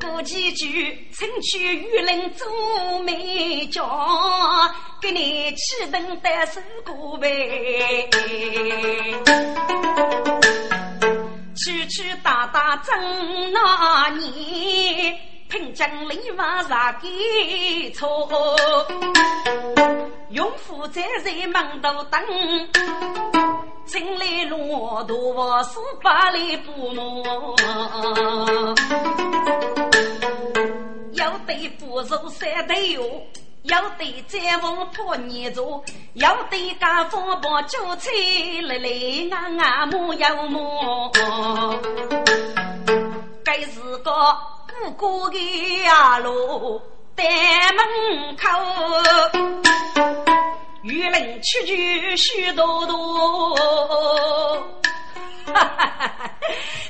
[0.00, 2.46] 过几句，请去玉林做
[3.00, 3.82] 媒家，
[5.02, 8.08] 给你启灯带手过呗。
[11.56, 18.28] 区区大大正那年，凭将里娃啥给错？
[20.30, 22.22] 用夫在在门头等。
[23.84, 27.56] 进来骆驼是百里不挪，
[31.16, 33.02] 要得不如三对哟，
[33.62, 35.82] 要得再往破泥做，
[36.14, 38.10] 要得家父把酒菜
[38.62, 38.88] 来来
[39.30, 41.10] 俺俺莫要莫，
[43.44, 44.12] 该是个
[44.66, 46.80] 不过的呀路
[47.16, 47.24] 在
[47.72, 48.46] 门口。
[50.82, 53.56] 玉林曲曲许多多，
[55.46, 56.32] 哈哈哈哈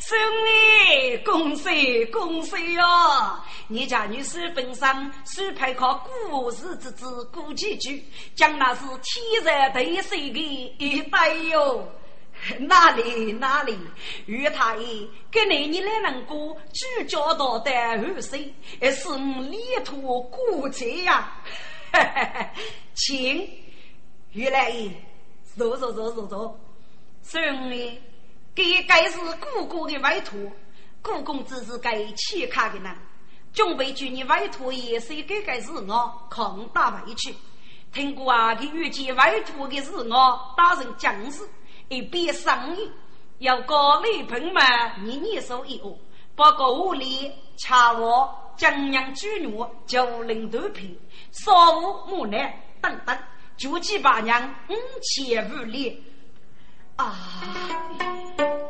[0.00, 3.38] 送你恭喜恭喜哦！
[3.68, 5.94] 你家女士本身是配靠
[6.30, 11.86] 古时之子古几句，将那是天才对水的一代哟。
[12.60, 13.76] 哪里哪里，
[14.26, 21.32] 于太爷给你你来能过聚焦到的二岁，也是力图过节呀！
[21.92, 22.50] 哈哈哈，
[22.94, 23.48] 请。
[24.32, 24.70] 原来，
[25.56, 26.60] 坐坐坐坐坐，
[27.22, 27.98] 孙儿，
[28.56, 30.40] 这该是姑姑的委托，
[31.02, 32.90] 姑公只是该欠卡的呢。
[33.52, 37.34] 准备据你委托也是该该是我抗打回去。
[37.92, 41.46] 听过啊，他预计委托的是我担任将士，
[41.88, 42.90] 一边生意
[43.38, 45.94] 要搞礼品嘛，年年收一额，
[46.34, 50.98] 包括屋里茶瓦、江洋酒肉、酒零豆品、
[51.30, 53.16] 烧物木乃等等。
[53.56, 56.02] 就几把娘五千五里
[56.96, 57.14] 啊！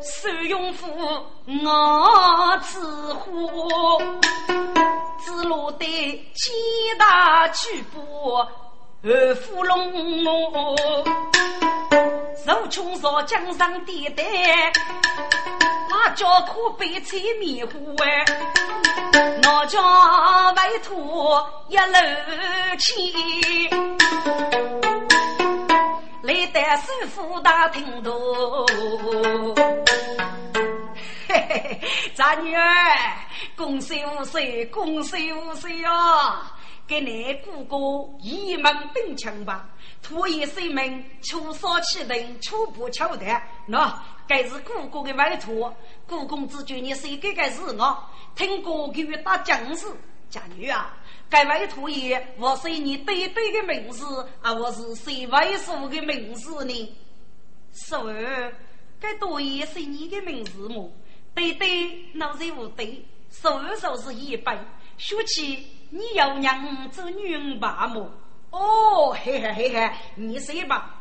[0.02, 0.88] 收用夫
[1.64, 3.68] 我自呼，
[5.24, 5.86] 只落得
[6.34, 6.52] 几
[6.98, 8.46] 大巨波
[9.02, 10.76] 二虎龙，
[12.44, 14.24] 受穷少江上地带，
[15.88, 18.24] 那叫可悲催迷糊哎！
[19.44, 21.32] 我叫外土
[21.68, 21.96] 一路
[22.78, 23.55] 去。
[26.76, 28.66] 师傅大听多，
[31.26, 31.80] 嘿嘿嘿，
[32.14, 32.62] 咱女儿
[33.56, 36.52] 恭喜五岁，恭喜五岁啊！
[36.86, 39.68] 给你姑姑一门定亲吧，
[40.02, 43.24] 土一生命，出少气人，出不巧的，
[43.68, 43.92] 喏，
[44.28, 45.74] 该是姑姑的委托，
[46.06, 48.04] 姑公只觉你谁给该是我，
[48.36, 49.86] 听姑给予打将士，
[50.28, 50.94] 家女啊。
[51.28, 54.04] 该委托也，我是你对对的名字，
[54.40, 56.96] 啊，我是谁外叔的名字呢？
[57.72, 58.54] 是儿，
[59.00, 60.90] 该多也是你的名字么？
[61.34, 64.56] 对对，那是无对，是儿就是一般。
[64.98, 68.10] 说起你要让做女人吧么？
[68.50, 70.92] 哦，嘿嘿嘿嘿，你说吧。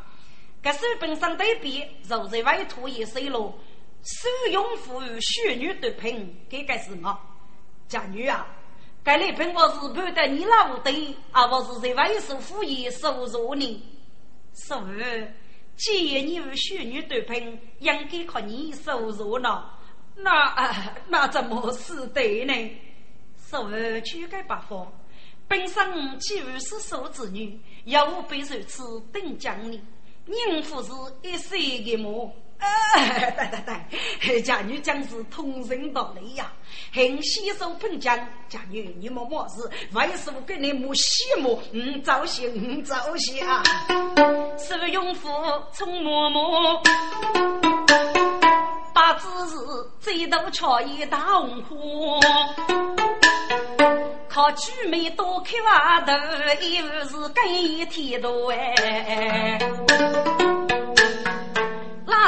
[0.60, 3.54] 该手本上对比，若是委托也是喽。
[4.02, 7.18] 使用妇女血女的品，这个是我
[7.88, 8.46] 家女啊。
[9.06, 13.82] 该礼品我是判得你老五对，而我是在外受敷衍收入呢。
[14.52, 15.24] 所以，
[15.76, 19.78] 既然你有许女对品，应该靠你收入了。
[20.16, 22.52] 那那怎么是对呢？
[23.36, 24.92] 所以，去改八方，
[25.46, 29.80] 本身岂不是受子女，要被如此等将你，
[30.24, 30.90] 宁夫是
[31.22, 32.34] 一岁的母。
[32.58, 33.60] 对对
[34.20, 36.52] 对，家女将是通情达理呀，
[36.92, 38.16] 很携手碰将。
[38.48, 41.60] 家女你莫莫事，为什么跟你莫羡慕？
[41.72, 43.62] 嗯，早些，嗯，早些啊！
[44.58, 45.28] 手用斧，
[45.72, 46.82] 冲默默，
[48.94, 49.56] 八字是
[50.00, 51.76] 最头巧一大红花。
[54.28, 56.12] 靠举眉多开瓦头，
[56.62, 59.58] 又是更一天多哎。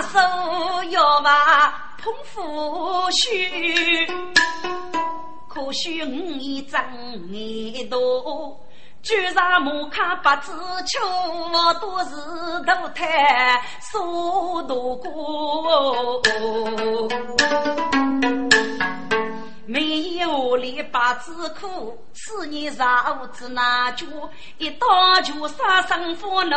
[0.09, 0.19] 手
[0.91, 4.07] 要把捧虎须，
[5.49, 6.83] 可惜我一长
[7.31, 8.59] 眼多。
[9.03, 10.53] 举上木卡八字
[10.85, 10.99] 秋，
[11.81, 12.17] 都是
[12.67, 16.21] 头胎数多过。
[19.71, 19.83] 没
[20.15, 24.07] 有力八字苦，此年少子难教，
[24.57, 24.87] 一刀
[25.21, 26.57] 就杀生父奴。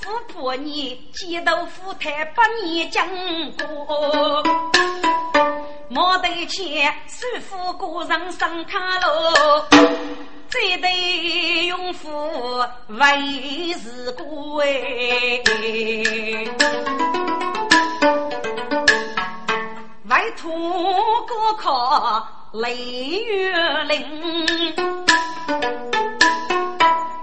[0.00, 3.06] 富婆你街头富太把你讲
[3.58, 4.42] 过，
[5.90, 9.06] 莫得钱师傅过上上卡路，
[10.48, 12.08] 这对用夫
[12.88, 15.44] 为是贵。
[20.06, 20.50] 外土
[21.26, 23.50] 高考雷雨
[23.88, 24.76] 淋，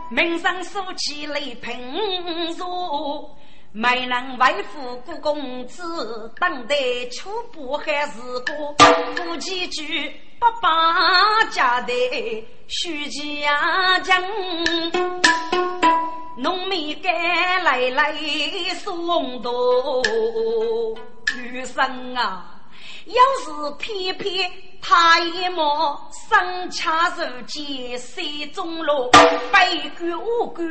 [0.10, 1.78] 门上竖起雷喷
[2.58, 3.30] 如，
[3.72, 6.76] 没能为父过公子，等待
[7.12, 8.76] 初步还是过，
[9.16, 10.10] 夫妻句
[10.40, 11.94] 不把家的
[12.68, 14.20] 须家将，
[16.36, 18.16] 农民该来来
[18.84, 20.02] 送多
[21.38, 22.58] 余生啊。
[23.06, 26.00] 要是偏偏他一毛
[26.30, 29.10] 生掐手间水中落，
[29.52, 30.66] 百官五官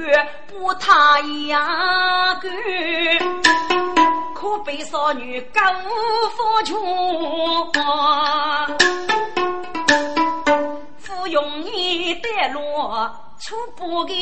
[0.47, 2.53] 不他样官，
[4.35, 5.61] 可悲少女高
[6.37, 7.73] 富穷，
[10.99, 13.11] 芙蓉一带落
[13.41, 14.15] 出不给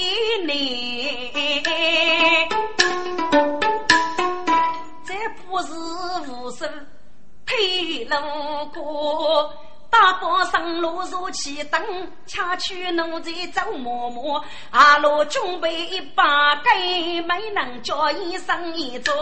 [0.47, 1.31] 你，
[5.05, 5.15] 这
[5.47, 5.73] 不是
[6.31, 6.69] 无声。
[7.49, 9.51] 黑路过，
[9.89, 11.81] 大伯上路如起灯，
[12.27, 16.71] 恰去奴才走默默，阿罗准备一把钩
[17.27, 19.13] 没能叫一声一走，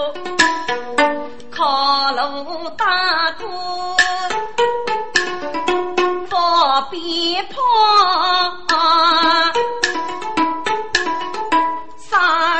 [1.53, 3.47] 靠路大哥，
[6.29, 6.37] 不
[6.91, 7.57] 必怕。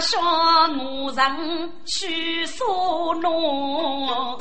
[0.01, 4.39] 说我人去说弄，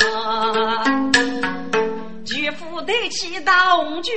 [2.25, 4.13] 举斧头起大红军，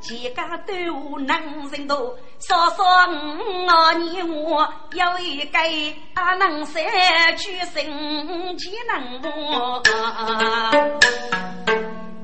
[0.00, 1.36] 几个队伍能
[1.70, 5.58] 人多，少少我你我有一个
[6.14, 6.84] 啊能三
[7.36, 9.82] 举神技能我。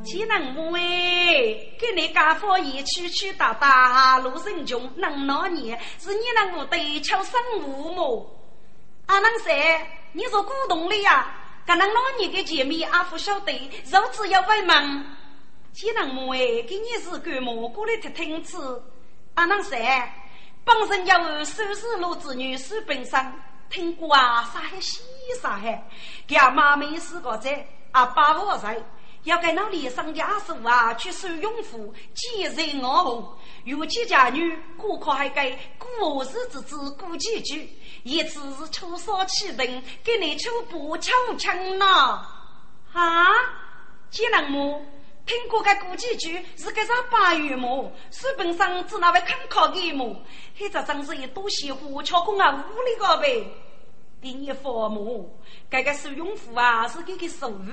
[0.07, 8.31] 岂能不为给你家父一曲曲打打路人穷，能哪年是你能我对巧生父母？
[9.07, 9.53] 阿能说
[10.13, 11.35] 你说古董的呀？
[11.67, 13.53] 可能哪年的见面阿不晓得，
[13.91, 15.05] 肉质要问忙。
[15.73, 18.81] 岂能不为给你是干蘑菇的听听子？
[19.35, 19.77] 阿能说
[20.65, 23.33] 本身有收拾路子女士本身
[23.69, 25.03] 听过啊，啥海西
[25.43, 25.85] 啥海，
[26.29, 28.81] 给阿妈没死过在阿爸我在。
[29.27, 37.69] 要给那里上家属啊，去收用户，节日我红，有几家女，顾客还给过日子只过几句，
[38.05, 42.25] 一次是出少气人，给你出不抽枪呐！
[42.93, 43.27] 啊，
[44.11, 44.81] 技能么？
[45.27, 47.91] 听过个过几句是个啥八月么？
[48.13, 50.23] 书本上只那位看考的么？
[50.57, 53.45] 黑这真是一朵鲜花，巧空啊，屋里个呗。
[54.23, 55.37] 第一父母，
[55.69, 57.73] 这个收用户啊，是给个收入。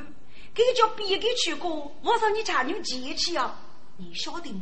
[0.54, 3.56] 给叫别个去过，我说你家女节气啊，
[3.98, 4.62] 你晓得么？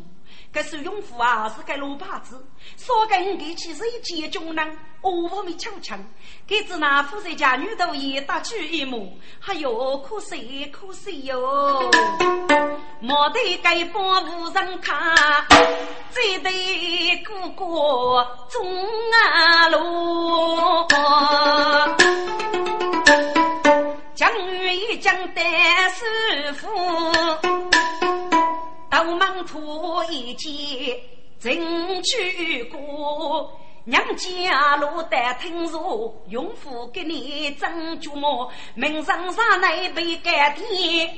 [0.53, 2.45] 这是用户啊，是个老把子，
[2.77, 6.01] 说跟给其实一接中人，我方没强强。
[6.47, 9.17] 给子那负责家女都也打主意么？
[9.45, 11.91] 哎呦，可惜可惜哟！
[13.01, 15.45] 莫得该帮无人看，
[16.11, 17.65] 只得哥哥
[18.49, 20.87] 中啊路。
[24.21, 25.43] 将与一将单
[25.89, 26.67] 师傅，
[28.87, 30.99] 斗门土一见
[31.39, 33.51] 真去过。
[33.83, 41.17] 娘家路得听说，用夫给你争脚毛，门上上那被改天，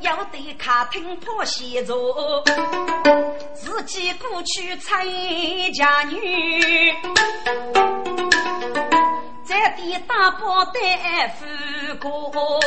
[0.00, 1.96] 要得客厅破西座，
[3.52, 6.94] 自己过去娶家女。
[9.44, 11.44] 这来的大包带富
[11.98, 12.62] 过，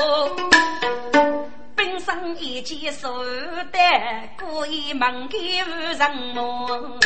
[1.85, 3.77] 本身一件手的，
[4.39, 5.97] 故意忙给人
[6.33, 6.97] 么？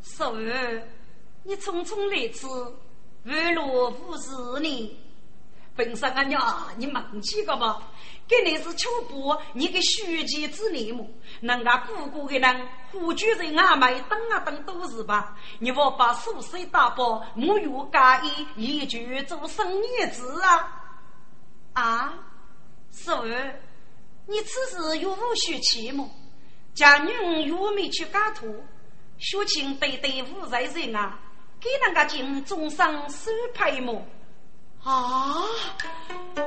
[0.00, 0.82] 手儿，
[1.42, 2.46] 你匆匆来迟，
[3.24, 4.96] 为罗服侍你。
[5.74, 6.40] 本身啊娘，
[6.76, 7.82] 你忘记个吧？
[8.28, 11.04] 给你是秋波，你个书记之内么？
[11.40, 15.36] 人家姑姑的人，胡居人阿妹等啊等都是吧？
[15.58, 20.78] 你莫把宿舍打包，沐浴干衣，一句做生意子啊！
[21.72, 22.14] 啊，
[22.92, 23.60] 是儿，
[24.26, 26.10] 你此时有无学气么？
[26.74, 28.64] 家女儿又没去干土，
[29.18, 31.18] 学情对对无在人啊，
[31.60, 34.04] 给人家进中上收配么？
[34.84, 35.44] 啊！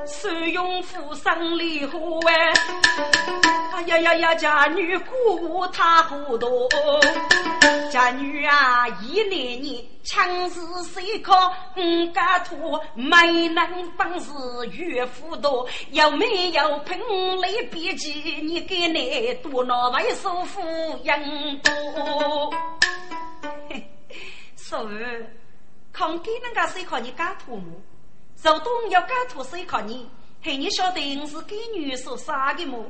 [0.06, 2.54] 收用富生离合哎！
[3.74, 4.36] 哎呀呀呀！
[4.36, 6.68] 家女顾他糊涂，
[7.92, 14.32] 家女啊，一年年强势谁靠五家土，没能本事
[14.74, 16.98] 岳父多，有没有凭
[17.40, 20.62] 来比起你给你多那位首富
[21.06, 22.54] 人多？
[23.70, 23.90] 嘿，
[24.58, 25.26] 所以
[25.94, 27.64] 看给那个谁靠你家土么？
[28.42, 30.08] 手动要干土谁靠你？
[30.42, 32.86] 嘿，你晓得你是给女所杀的么？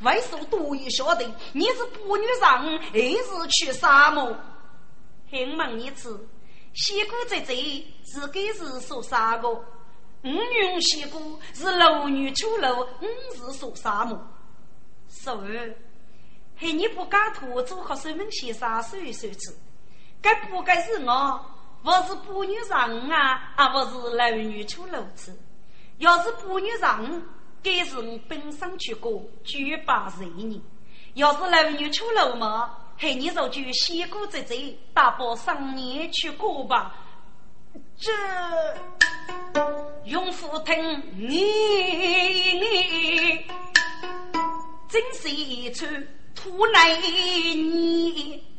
[0.00, 4.36] 为什么多也晓得你是不女上还是去杀么？
[5.30, 6.28] 很问你次，
[6.74, 7.54] 西姑在这
[8.04, 9.62] 自给是所杀的，五
[10.22, 14.20] 女西姑是六女出楼，五是所杀么？
[15.08, 15.74] 十二，
[16.56, 19.58] 嘿，你不干土，做好守门先杀手一手子，
[20.20, 21.40] 该不该是我？
[21.82, 23.78] 不是不女上啊，而不
[24.08, 25.36] 是男女出楼子。
[25.98, 27.22] 要是不女上，
[27.62, 30.62] 该是我本身去过，绝把人你。
[31.14, 36.94] 要是男女出楼嘛，嘿，你就就先过这这，大包上年去过吧。
[37.96, 38.10] 这
[40.04, 40.74] 用福听
[41.16, 41.44] 你，
[44.88, 45.86] 真是一出
[46.34, 48.49] 土来你。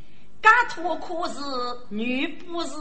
[0.42, 1.40] 家土可是
[1.90, 2.76] 女不是，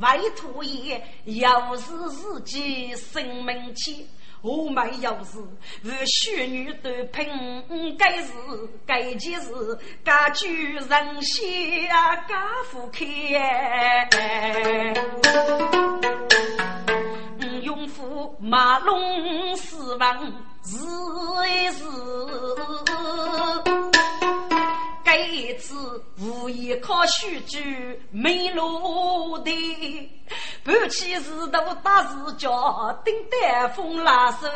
[0.00, 4.06] 外土也又是自己生命气。
[4.42, 5.38] 我们要是
[5.84, 8.32] 与许女都拼，该是
[8.84, 13.06] 该件事，家居人心啊，家富开。
[17.62, 20.20] 用夫马龙四王
[20.64, 20.76] 是
[21.48, 21.84] 一是。
[25.14, 30.10] 这次无疑靠许句没落地，
[30.64, 34.48] 半起是头打是脚，顶戴风拉手，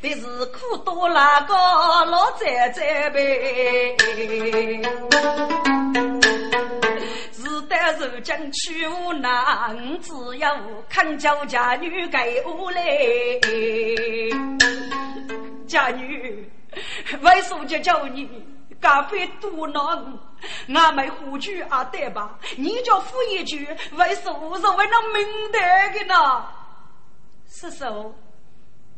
[0.00, 1.54] 但是苦多那个
[2.04, 3.96] 老在在呗。
[7.32, 10.48] 是得如今去无难，只有
[10.88, 12.80] 看叫家女给我来。
[15.66, 16.48] 家女，
[17.22, 18.30] 为什么叫你？
[18.80, 19.82] 咖啡多难，
[20.74, 22.38] 俺们胡句啊对吧？
[22.56, 26.46] 你叫付一句，为什么是为了明白的呢？
[27.48, 28.14] 是说，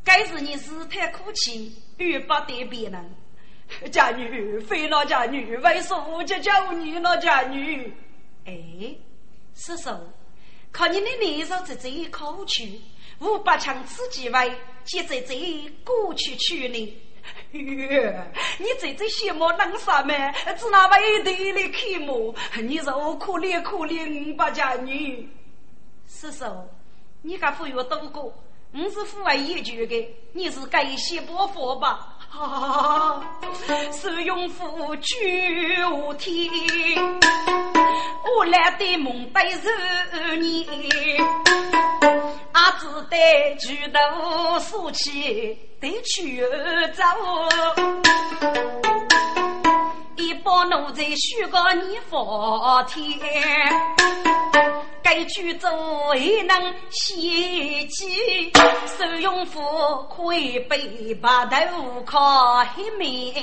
[0.04, 3.14] 该是你是太客气，遇不得别人。
[3.92, 7.94] 家女，非那家女，为什么就叫你那家女？
[8.46, 8.96] 哎，
[9.54, 10.00] 是说，
[10.72, 12.82] 看你的脸上在这一口气，
[13.20, 14.50] 五百枪刺几位，
[14.84, 15.34] 就在这
[15.84, 17.02] 过去去呢。
[17.52, 18.24] 哟，
[18.58, 20.12] 你这这些么能啥么？
[20.58, 22.34] 只拿外地的看么？
[22.62, 25.28] 你说可怜可怜五八家女。
[26.08, 26.68] 是说，
[27.22, 28.32] 你个富有多过，
[28.72, 32.17] 我是富外一句的，你是该些拨佛吧？
[32.30, 33.20] 哈，
[33.92, 36.50] 是用夫居无天，
[38.36, 39.70] 我来的梦带着
[40.36, 40.66] 你，
[42.52, 46.42] 阿只得举头竖起得去
[46.94, 47.02] 走，
[50.16, 53.18] 一把奴才许个你发天。
[55.10, 55.66] 该举走
[56.10, 58.52] 还能袭击，
[58.98, 59.58] 手用斧
[60.10, 63.34] 可以背把头靠黑面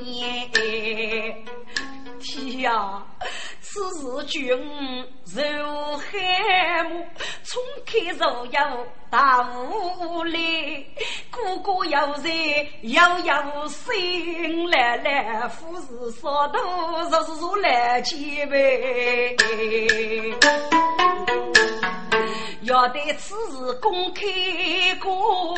[0.00, 0.48] 年。
[2.22, 3.04] 天呀，
[3.72, 4.54] 此时君
[5.24, 7.06] 如海母，
[7.42, 10.38] 冲开如有大雾来，
[11.30, 12.28] 哥哥有在
[12.82, 16.58] 悠悠心来来，富士烧头
[17.08, 19.34] 日日来几杯。
[22.64, 24.22] 要得此事公开
[25.02, 25.56] 过，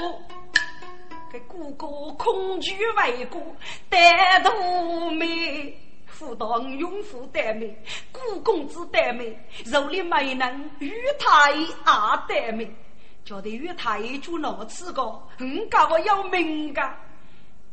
[1.33, 3.43] 给哥哥恐惧为过，
[3.91, 4.01] 单
[4.45, 5.81] 独美。
[6.15, 7.77] 辅导永富得美，
[8.13, 11.53] 故公子得美，肉里没能与太
[11.85, 12.71] 阿得美，
[13.25, 15.03] 叫得与太就老吃个，
[15.39, 16.81] 嗯，搞个要命个，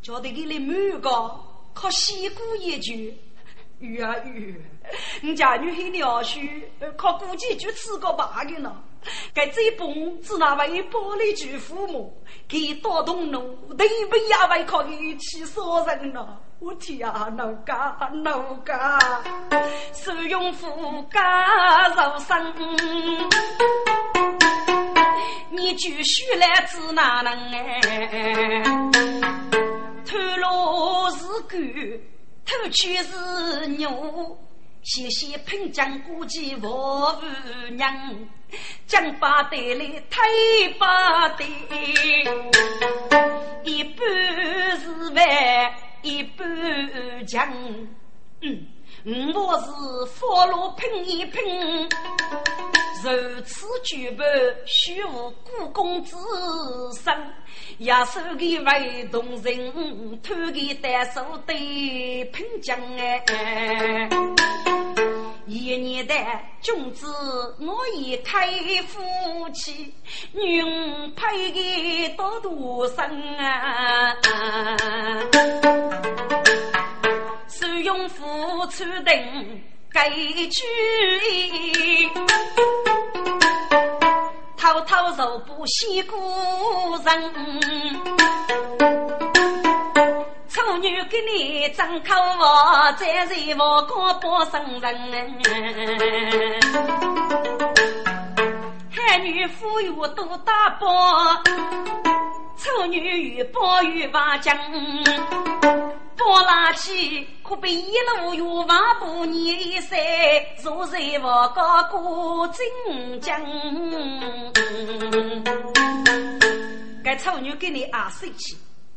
[0.02, 1.10] 叫得给你满个
[1.74, 3.16] 靠西姑一句，
[3.82, 4.56] 鱼啊鱼，
[5.22, 8.72] 你家女很鸟虚，靠估计就吃个罢的呢。
[9.34, 13.42] 该这本只那位玻璃巨父母，给打动怒，
[13.74, 14.46] 对不呀？
[14.52, 16.40] 为可以气死人了！
[16.60, 19.00] 我天啊，老家老家，
[19.94, 22.54] 受用富家受生，
[25.50, 28.62] 你继续来自哪能哎？
[30.06, 31.58] 偷罗是狗，
[32.52, 34.38] 偷取是牛。
[34.84, 37.96] 谢谢平江古迹我无娘，
[38.88, 40.20] 江巴得来太
[40.78, 41.46] 巴得，
[43.64, 44.06] 一半
[44.80, 47.48] 是饭，一半酱。
[48.42, 49.66] 嗯，我是
[50.14, 51.88] 佛罗拼一拼，
[53.04, 54.24] 如此举步
[54.66, 56.16] 虚无故宫之
[57.04, 57.12] 身，
[57.80, 64.08] 也收给为同人，偷给单手对拼将哎。
[65.48, 66.14] 一年的
[66.62, 67.08] 君子，
[67.60, 68.48] 我已开
[68.88, 69.02] 夫
[69.50, 69.92] 妻，
[70.34, 70.62] 女
[71.16, 73.04] 配给多多生
[73.38, 74.16] 啊。
[77.48, 78.24] 手用付
[78.68, 79.64] 出定
[79.94, 80.64] 给句，
[84.58, 86.16] 偷偷肉不惜故
[87.04, 87.34] 人。
[90.48, 94.98] 丑女给你张口话，再是我高不生人。
[98.92, 101.44] 海女富裕多大包，
[102.56, 104.58] 丑女越包越挖浆。
[106.26, 109.98] 包垃圾可比一路越挖不泥塞，
[110.62, 113.42] 坐在我高过金江。
[117.04, 117.56] 该丑女。
[117.56, 118.56] 给你啊生气。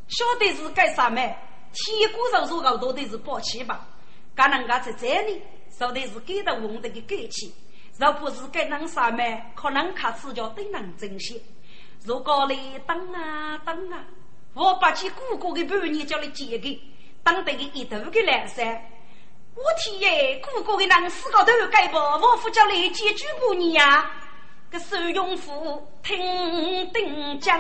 [0.08, 1.16] 晓得是干啥么？
[1.72, 3.86] 天鼓上说好多的是宝气吧？
[4.34, 5.42] 干人家在这里
[5.76, 7.52] 说的是给到红的个给气，
[7.98, 9.22] 若不是给人啥么？
[9.54, 11.42] 可能看此叫对人珍惜。
[12.04, 14.04] 如果你等啊等啊，
[14.54, 16.80] 我把起姑姑的半年叫你借给，
[17.24, 18.62] 等得个一头个来噻。
[19.54, 21.96] 我天耶，姑姑的人死个头盖不？
[21.96, 24.10] 我夫叫你借住过你呀？
[24.70, 26.18] 个收用夫听
[26.92, 27.58] 丁讲。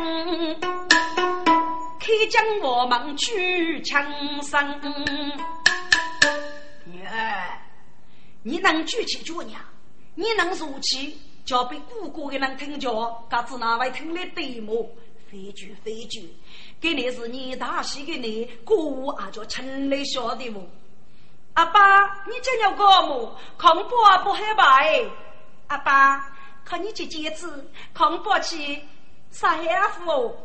[2.00, 4.04] 开将我们去枪
[4.42, 4.80] 声，
[6.84, 7.58] 女儿，
[8.42, 9.58] 你能举起脚娘，
[10.14, 14.86] 你能入起，交给姑姑的人听着，嘎子那位听了对么？
[15.34, 16.32] 非句非句，
[16.80, 20.64] 给你是你大喜给你，姑阿叫陈来晓得么？
[21.54, 23.36] 阿爸，你真要个么？
[23.58, 25.04] 恐怖不害怕哎！
[25.66, 26.32] 阿爸，
[26.64, 27.48] 看你这戒指，
[27.92, 28.80] 恐怖起
[29.32, 30.36] 啥黑夫哦？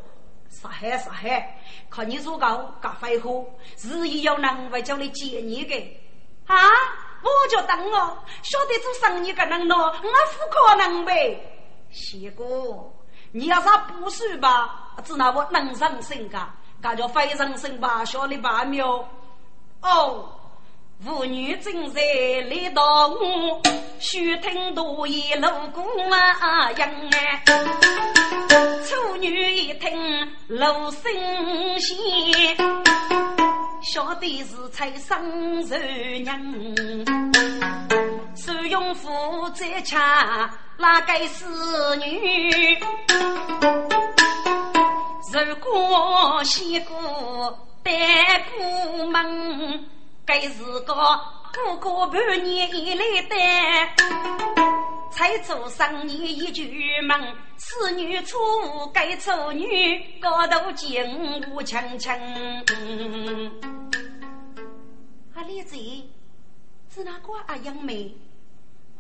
[0.50, 1.62] 啥海啥海，
[1.92, 3.30] 看你如果搞废话，
[3.84, 5.76] 日夜有人会叫你接你的
[6.48, 6.58] 啊！
[7.22, 7.98] 我就等我，
[8.42, 11.40] 晓得做生意个人咯，我不可能呗。
[11.92, 12.92] 谢哥，
[13.32, 13.68] 你要是
[14.00, 14.88] 不是吧？
[15.06, 16.50] 只拿我能上身噶，
[16.82, 18.66] 那叫非上身吧，晓得吧？
[18.66, 19.08] 没有
[19.82, 20.30] 哦。
[21.06, 22.02] 妇女正在
[22.50, 23.62] 来到我，
[24.00, 25.82] 须听多言路过
[26.14, 27.42] 啊样哎。
[28.86, 31.10] 丑女一听露声
[31.80, 32.58] 线，
[33.82, 35.78] 晓得是财生柔
[36.24, 36.40] 娘。
[38.36, 39.10] 受用斧
[39.52, 39.96] 在吃，
[40.78, 41.46] 哪个是
[41.98, 42.78] 女？
[45.32, 49.86] 如果先过带不门。
[50.26, 50.94] 该是个
[51.66, 53.36] 哥哥半年以来的，
[55.12, 58.38] 才做生意一句门，此女出
[58.94, 61.06] 该丑女高头见
[61.54, 62.18] 我强强。
[65.34, 65.76] 阿丽子，
[66.94, 68.16] 是哪个阿杨梅？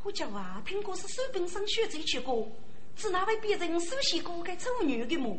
[0.03, 2.45] 我叫啊，听过是手本上学这曲歌，
[2.95, 5.37] 是哪位别人熟悉过该丑女的么？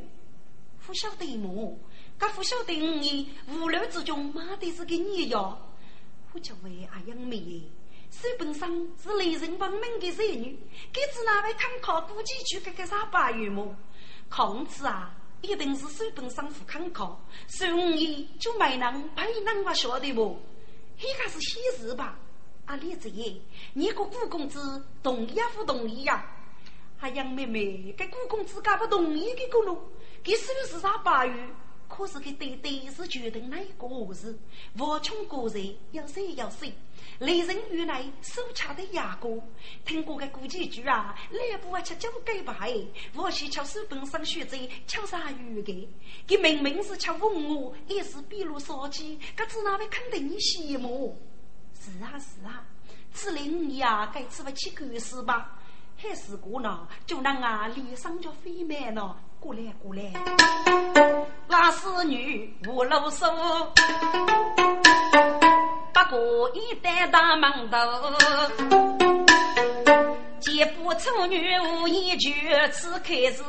[0.87, 1.79] 不晓得么？
[2.19, 5.57] 噶不晓得你无聊之中妈的是个你呀？
[6.33, 7.63] 我叫为阿杨梅耶，
[8.11, 8.71] 手本上
[9.03, 10.57] 是雷人闻名的才女，
[10.93, 13.75] 给子那位看考估计去个个啥八月么？
[14.29, 15.13] 孔子啊，
[15.43, 17.67] 一定是手本上不看考，所
[17.97, 20.41] 以就没能配人我晓得不？
[21.01, 22.17] 应该是喜事吧？
[22.67, 23.35] 阿李子耶，
[23.75, 26.25] 你个顾公子同意不同意呀？
[27.01, 29.77] 阿杨妹妹，给顾公子干不同意的个喽？
[30.23, 31.51] 给手是啥八月？
[31.93, 34.39] 可是给对对是决定哪一个事？
[34.79, 36.73] 无穷过人要谁要谁？
[37.19, 39.29] 雷人原来手掐的牙膏，
[39.85, 42.73] 听过个古几句啊，来不啊吃酒给白，
[43.15, 45.89] 我去吃书本上学者，吃啥鱼的？
[46.29, 51.19] 给明明是吃文物，也是比如烧鸡，可子那位肯定你羡慕。
[51.75, 52.65] 是啊是啊，
[53.13, 55.59] 此类你呀，该吃不起狗屎吧？
[55.97, 56.87] 还是过呢？
[57.05, 59.17] 就让啊脸上就飞满呢。
[59.41, 60.03] 过来过来，
[61.49, 63.27] 那是女无啰嗦，
[65.95, 67.79] 不过一单大门头，
[70.41, 72.35] 见不处女无一句，
[72.71, 73.43] 此刻是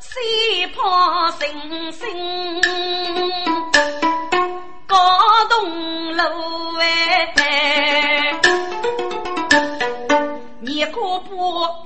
[0.00, 2.60] 谁怕星星？
[4.86, 4.96] 高
[5.48, 6.24] 栋楼
[6.78, 7.34] 哎。
[10.68, 11.30] 一个把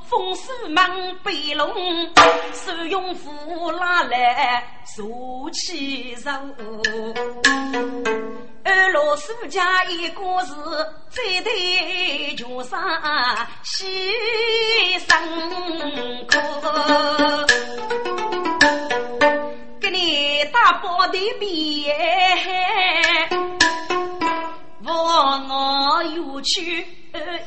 [0.09, 1.73] 风水门背拢，
[2.53, 4.65] 手用斧拉来
[4.97, 6.33] 坐起肉。
[8.65, 10.53] 二老苏家一个是
[11.11, 12.77] 在对桥上
[13.63, 13.87] 洗
[14.99, 16.37] 牲口，
[19.81, 21.87] 给你打包的米，
[24.85, 24.93] 我
[25.49, 26.85] 我又去。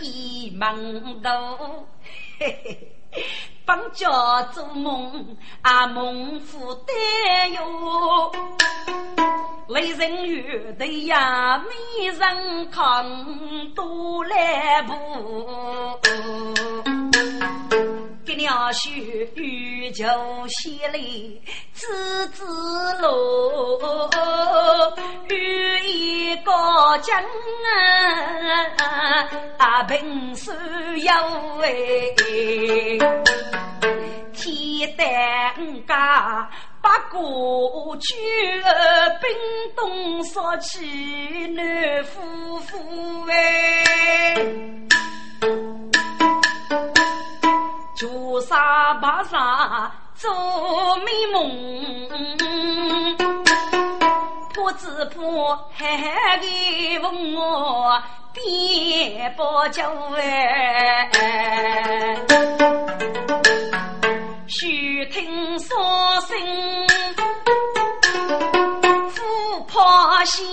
[0.02, 1.88] 一梦多，
[2.40, 3.22] 嘿嘿，
[3.66, 8.32] 帮家做梦啊梦负担哟，
[9.70, 14.94] 雷人雨的呀，没人扛多来不。
[18.36, 18.90] 娘婿
[19.36, 20.06] 欲求
[20.48, 21.00] 喜来，
[21.74, 22.44] 子子
[23.02, 23.80] 路，
[25.30, 26.52] 遇一个
[27.02, 27.24] 将
[29.58, 30.52] 啊，平手
[30.98, 31.12] 有
[31.62, 31.70] 哎，
[34.34, 35.06] 天胆
[35.88, 36.50] 家
[36.82, 38.14] 把过去
[39.22, 39.32] 冰
[39.76, 44.36] 冻烧起暖夫妇哎。
[47.96, 50.30] 朱砂白纱做
[50.98, 51.50] 美梦，
[54.54, 59.82] 破子破海的问我边包酒
[60.18, 61.10] 哎，
[64.48, 65.78] 须听说
[66.28, 66.38] 声
[69.10, 70.46] 富婆心，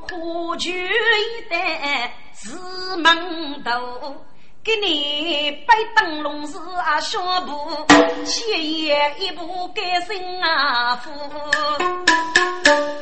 [0.00, 2.12] 何惧一代。
[2.96, 4.16] 门头，
[4.62, 7.86] 给你摆灯笼是啊小布，
[8.24, 11.10] 切叶一步改新啊服。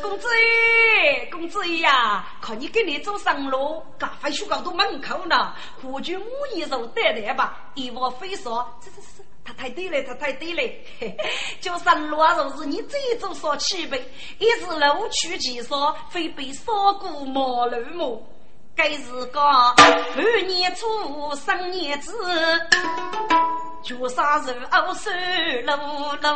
[0.03, 6.25] 公子爷，公子爷呀，看你给你走上路，嘎飞书搞到门口呢，何惧我
[6.55, 7.57] 一手带来吧？
[7.75, 10.63] 一窝飞说，这这这，他太对了，他太对了。
[11.61, 14.03] 就上路啊，就是你这一走说起呗，
[14.39, 18.23] 一是路去几说，非被烧过毛路么？
[18.75, 20.87] 该是个二年初
[21.37, 22.13] 生年子，
[23.83, 25.11] 就啥时候收
[25.67, 25.73] 路
[26.23, 26.29] 路？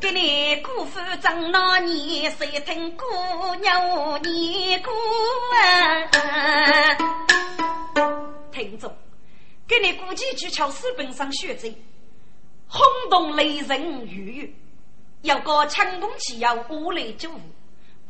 [0.00, 3.04] 给你姑父长那年，谁听姑
[3.60, 4.92] 娘念过
[5.52, 5.58] 啊？
[8.50, 8.90] 听众，
[9.68, 11.68] 给你估计去敲书本上学着，
[12.66, 14.56] 轰动雷人雨雨，
[15.22, 17.40] 要个强攻起要五雷九五。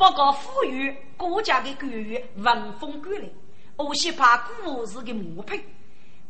[0.02, 3.28] 不过富裕国家的官员闻风归来，
[3.76, 5.64] 我先怕古时的磨配。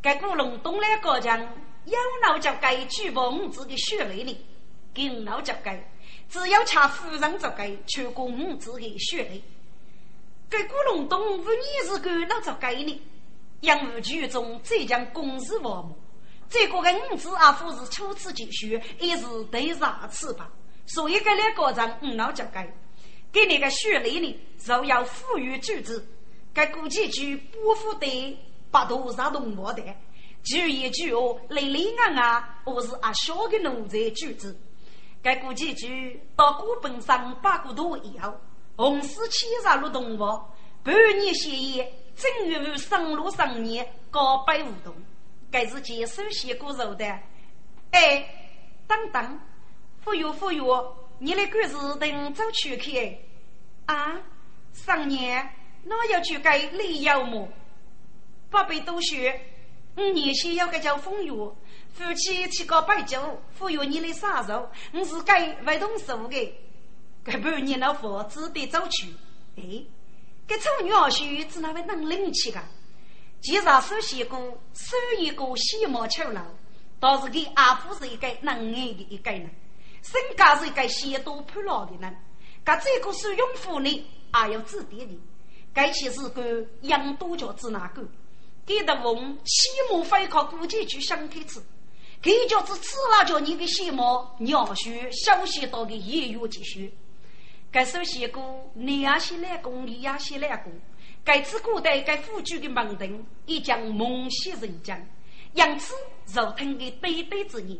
[0.02, 1.40] 该古龙东来高讲，
[1.86, 4.44] 有脑叫该举报五子的血泪里，
[4.92, 5.82] 给脑叫该，
[6.28, 9.42] 只要查夫人就该全国五子的血泪。
[10.50, 13.02] 该古龙东五年是个脑叫该呢，
[13.62, 15.96] 杨武举中浙江公事王母，
[16.50, 20.50] 这个跟五子阿夫是初次接续，也是对啥次吧？
[20.84, 22.70] 所以该两个人五脑叫该。
[23.32, 26.06] 给那个血泪里，若要富裕举子，
[26.52, 28.38] 该估计句不富得
[28.70, 29.82] 百度上动物的，
[30.42, 34.54] 就一句哦，泪泪啊啊，我是阿小的奴才举子，
[35.22, 38.34] 该估计句到古本上八股多以后，
[38.76, 40.18] 红丝牵上了动物，
[40.82, 44.94] 半年歇业，正月上路上年高拜互动，
[45.50, 47.06] 该是接手写过肉的，
[47.92, 48.28] 哎，
[48.86, 49.40] 等等，
[50.04, 50.60] 富裕富裕。
[51.24, 53.16] 你的官事等走出去
[53.86, 54.20] 啊！
[54.72, 55.48] 上年
[55.84, 57.48] 哪要去改李要么？
[58.50, 59.40] 八百多学，
[59.96, 61.32] 五年前要个叫风月，
[61.92, 66.54] 夫妻去搞白酒，服用你的杀肉，我是该不动手的。
[67.22, 69.06] 该半年老夫只得走去。
[69.54, 69.62] 哎，
[70.48, 72.60] 这丑女儿婿只那位能领起个？
[73.40, 74.40] 介绍首席过，
[74.74, 76.40] 收一个西毛秋楼，
[76.98, 79.48] 倒是给阿父是一个能爱的一个人，
[80.02, 82.16] 身家是一个贤多潘老的人。
[82.64, 85.18] 搿这个是用妇呢，也要指点的。
[85.72, 88.06] 该其是个养多角子哪个？
[88.64, 91.60] 给的翁起码非靠估计去想开吃，
[92.20, 96.94] 给叫子吃了叫你个羡慕鸟学小学到个业余继续。
[97.72, 98.40] 该首先个
[98.74, 100.72] 你也先来攻，你也先来攻。
[101.24, 105.00] 该次古代该辅助的门庭，已将蒙息人将，
[105.54, 105.94] 因此
[106.32, 107.76] 肉听的对对之言。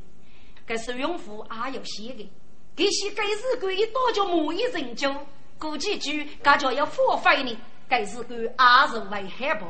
[0.67, 2.31] 该是用户也有写的，
[2.77, 5.15] 这些该是个一多叫某一人就
[5.59, 7.57] 过几句，该叫要付费呢。
[7.89, 9.67] 该是个阿是为害怕，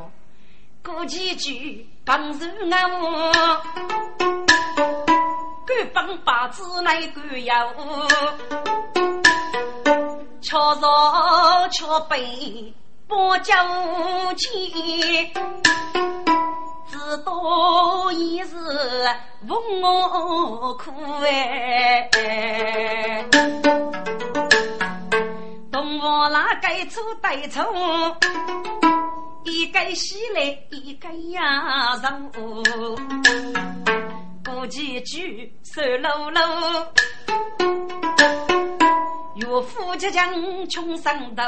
[0.81, 3.31] 过几句刚是我，
[5.65, 7.73] 敢帮八字来敢要，
[10.41, 12.73] 悄说悄背。
[13.09, 13.53] 我叫
[14.35, 15.31] 起，
[16.93, 18.45] 只多一日
[19.47, 20.91] 问我苦
[21.23, 22.07] 哎，
[25.71, 27.65] 东王那该出对错，
[29.43, 32.63] 一个西来一个呀柔，
[34.45, 36.41] 过几句手搂搂，
[39.37, 40.31] 岳父即将
[40.69, 41.43] 穷上头。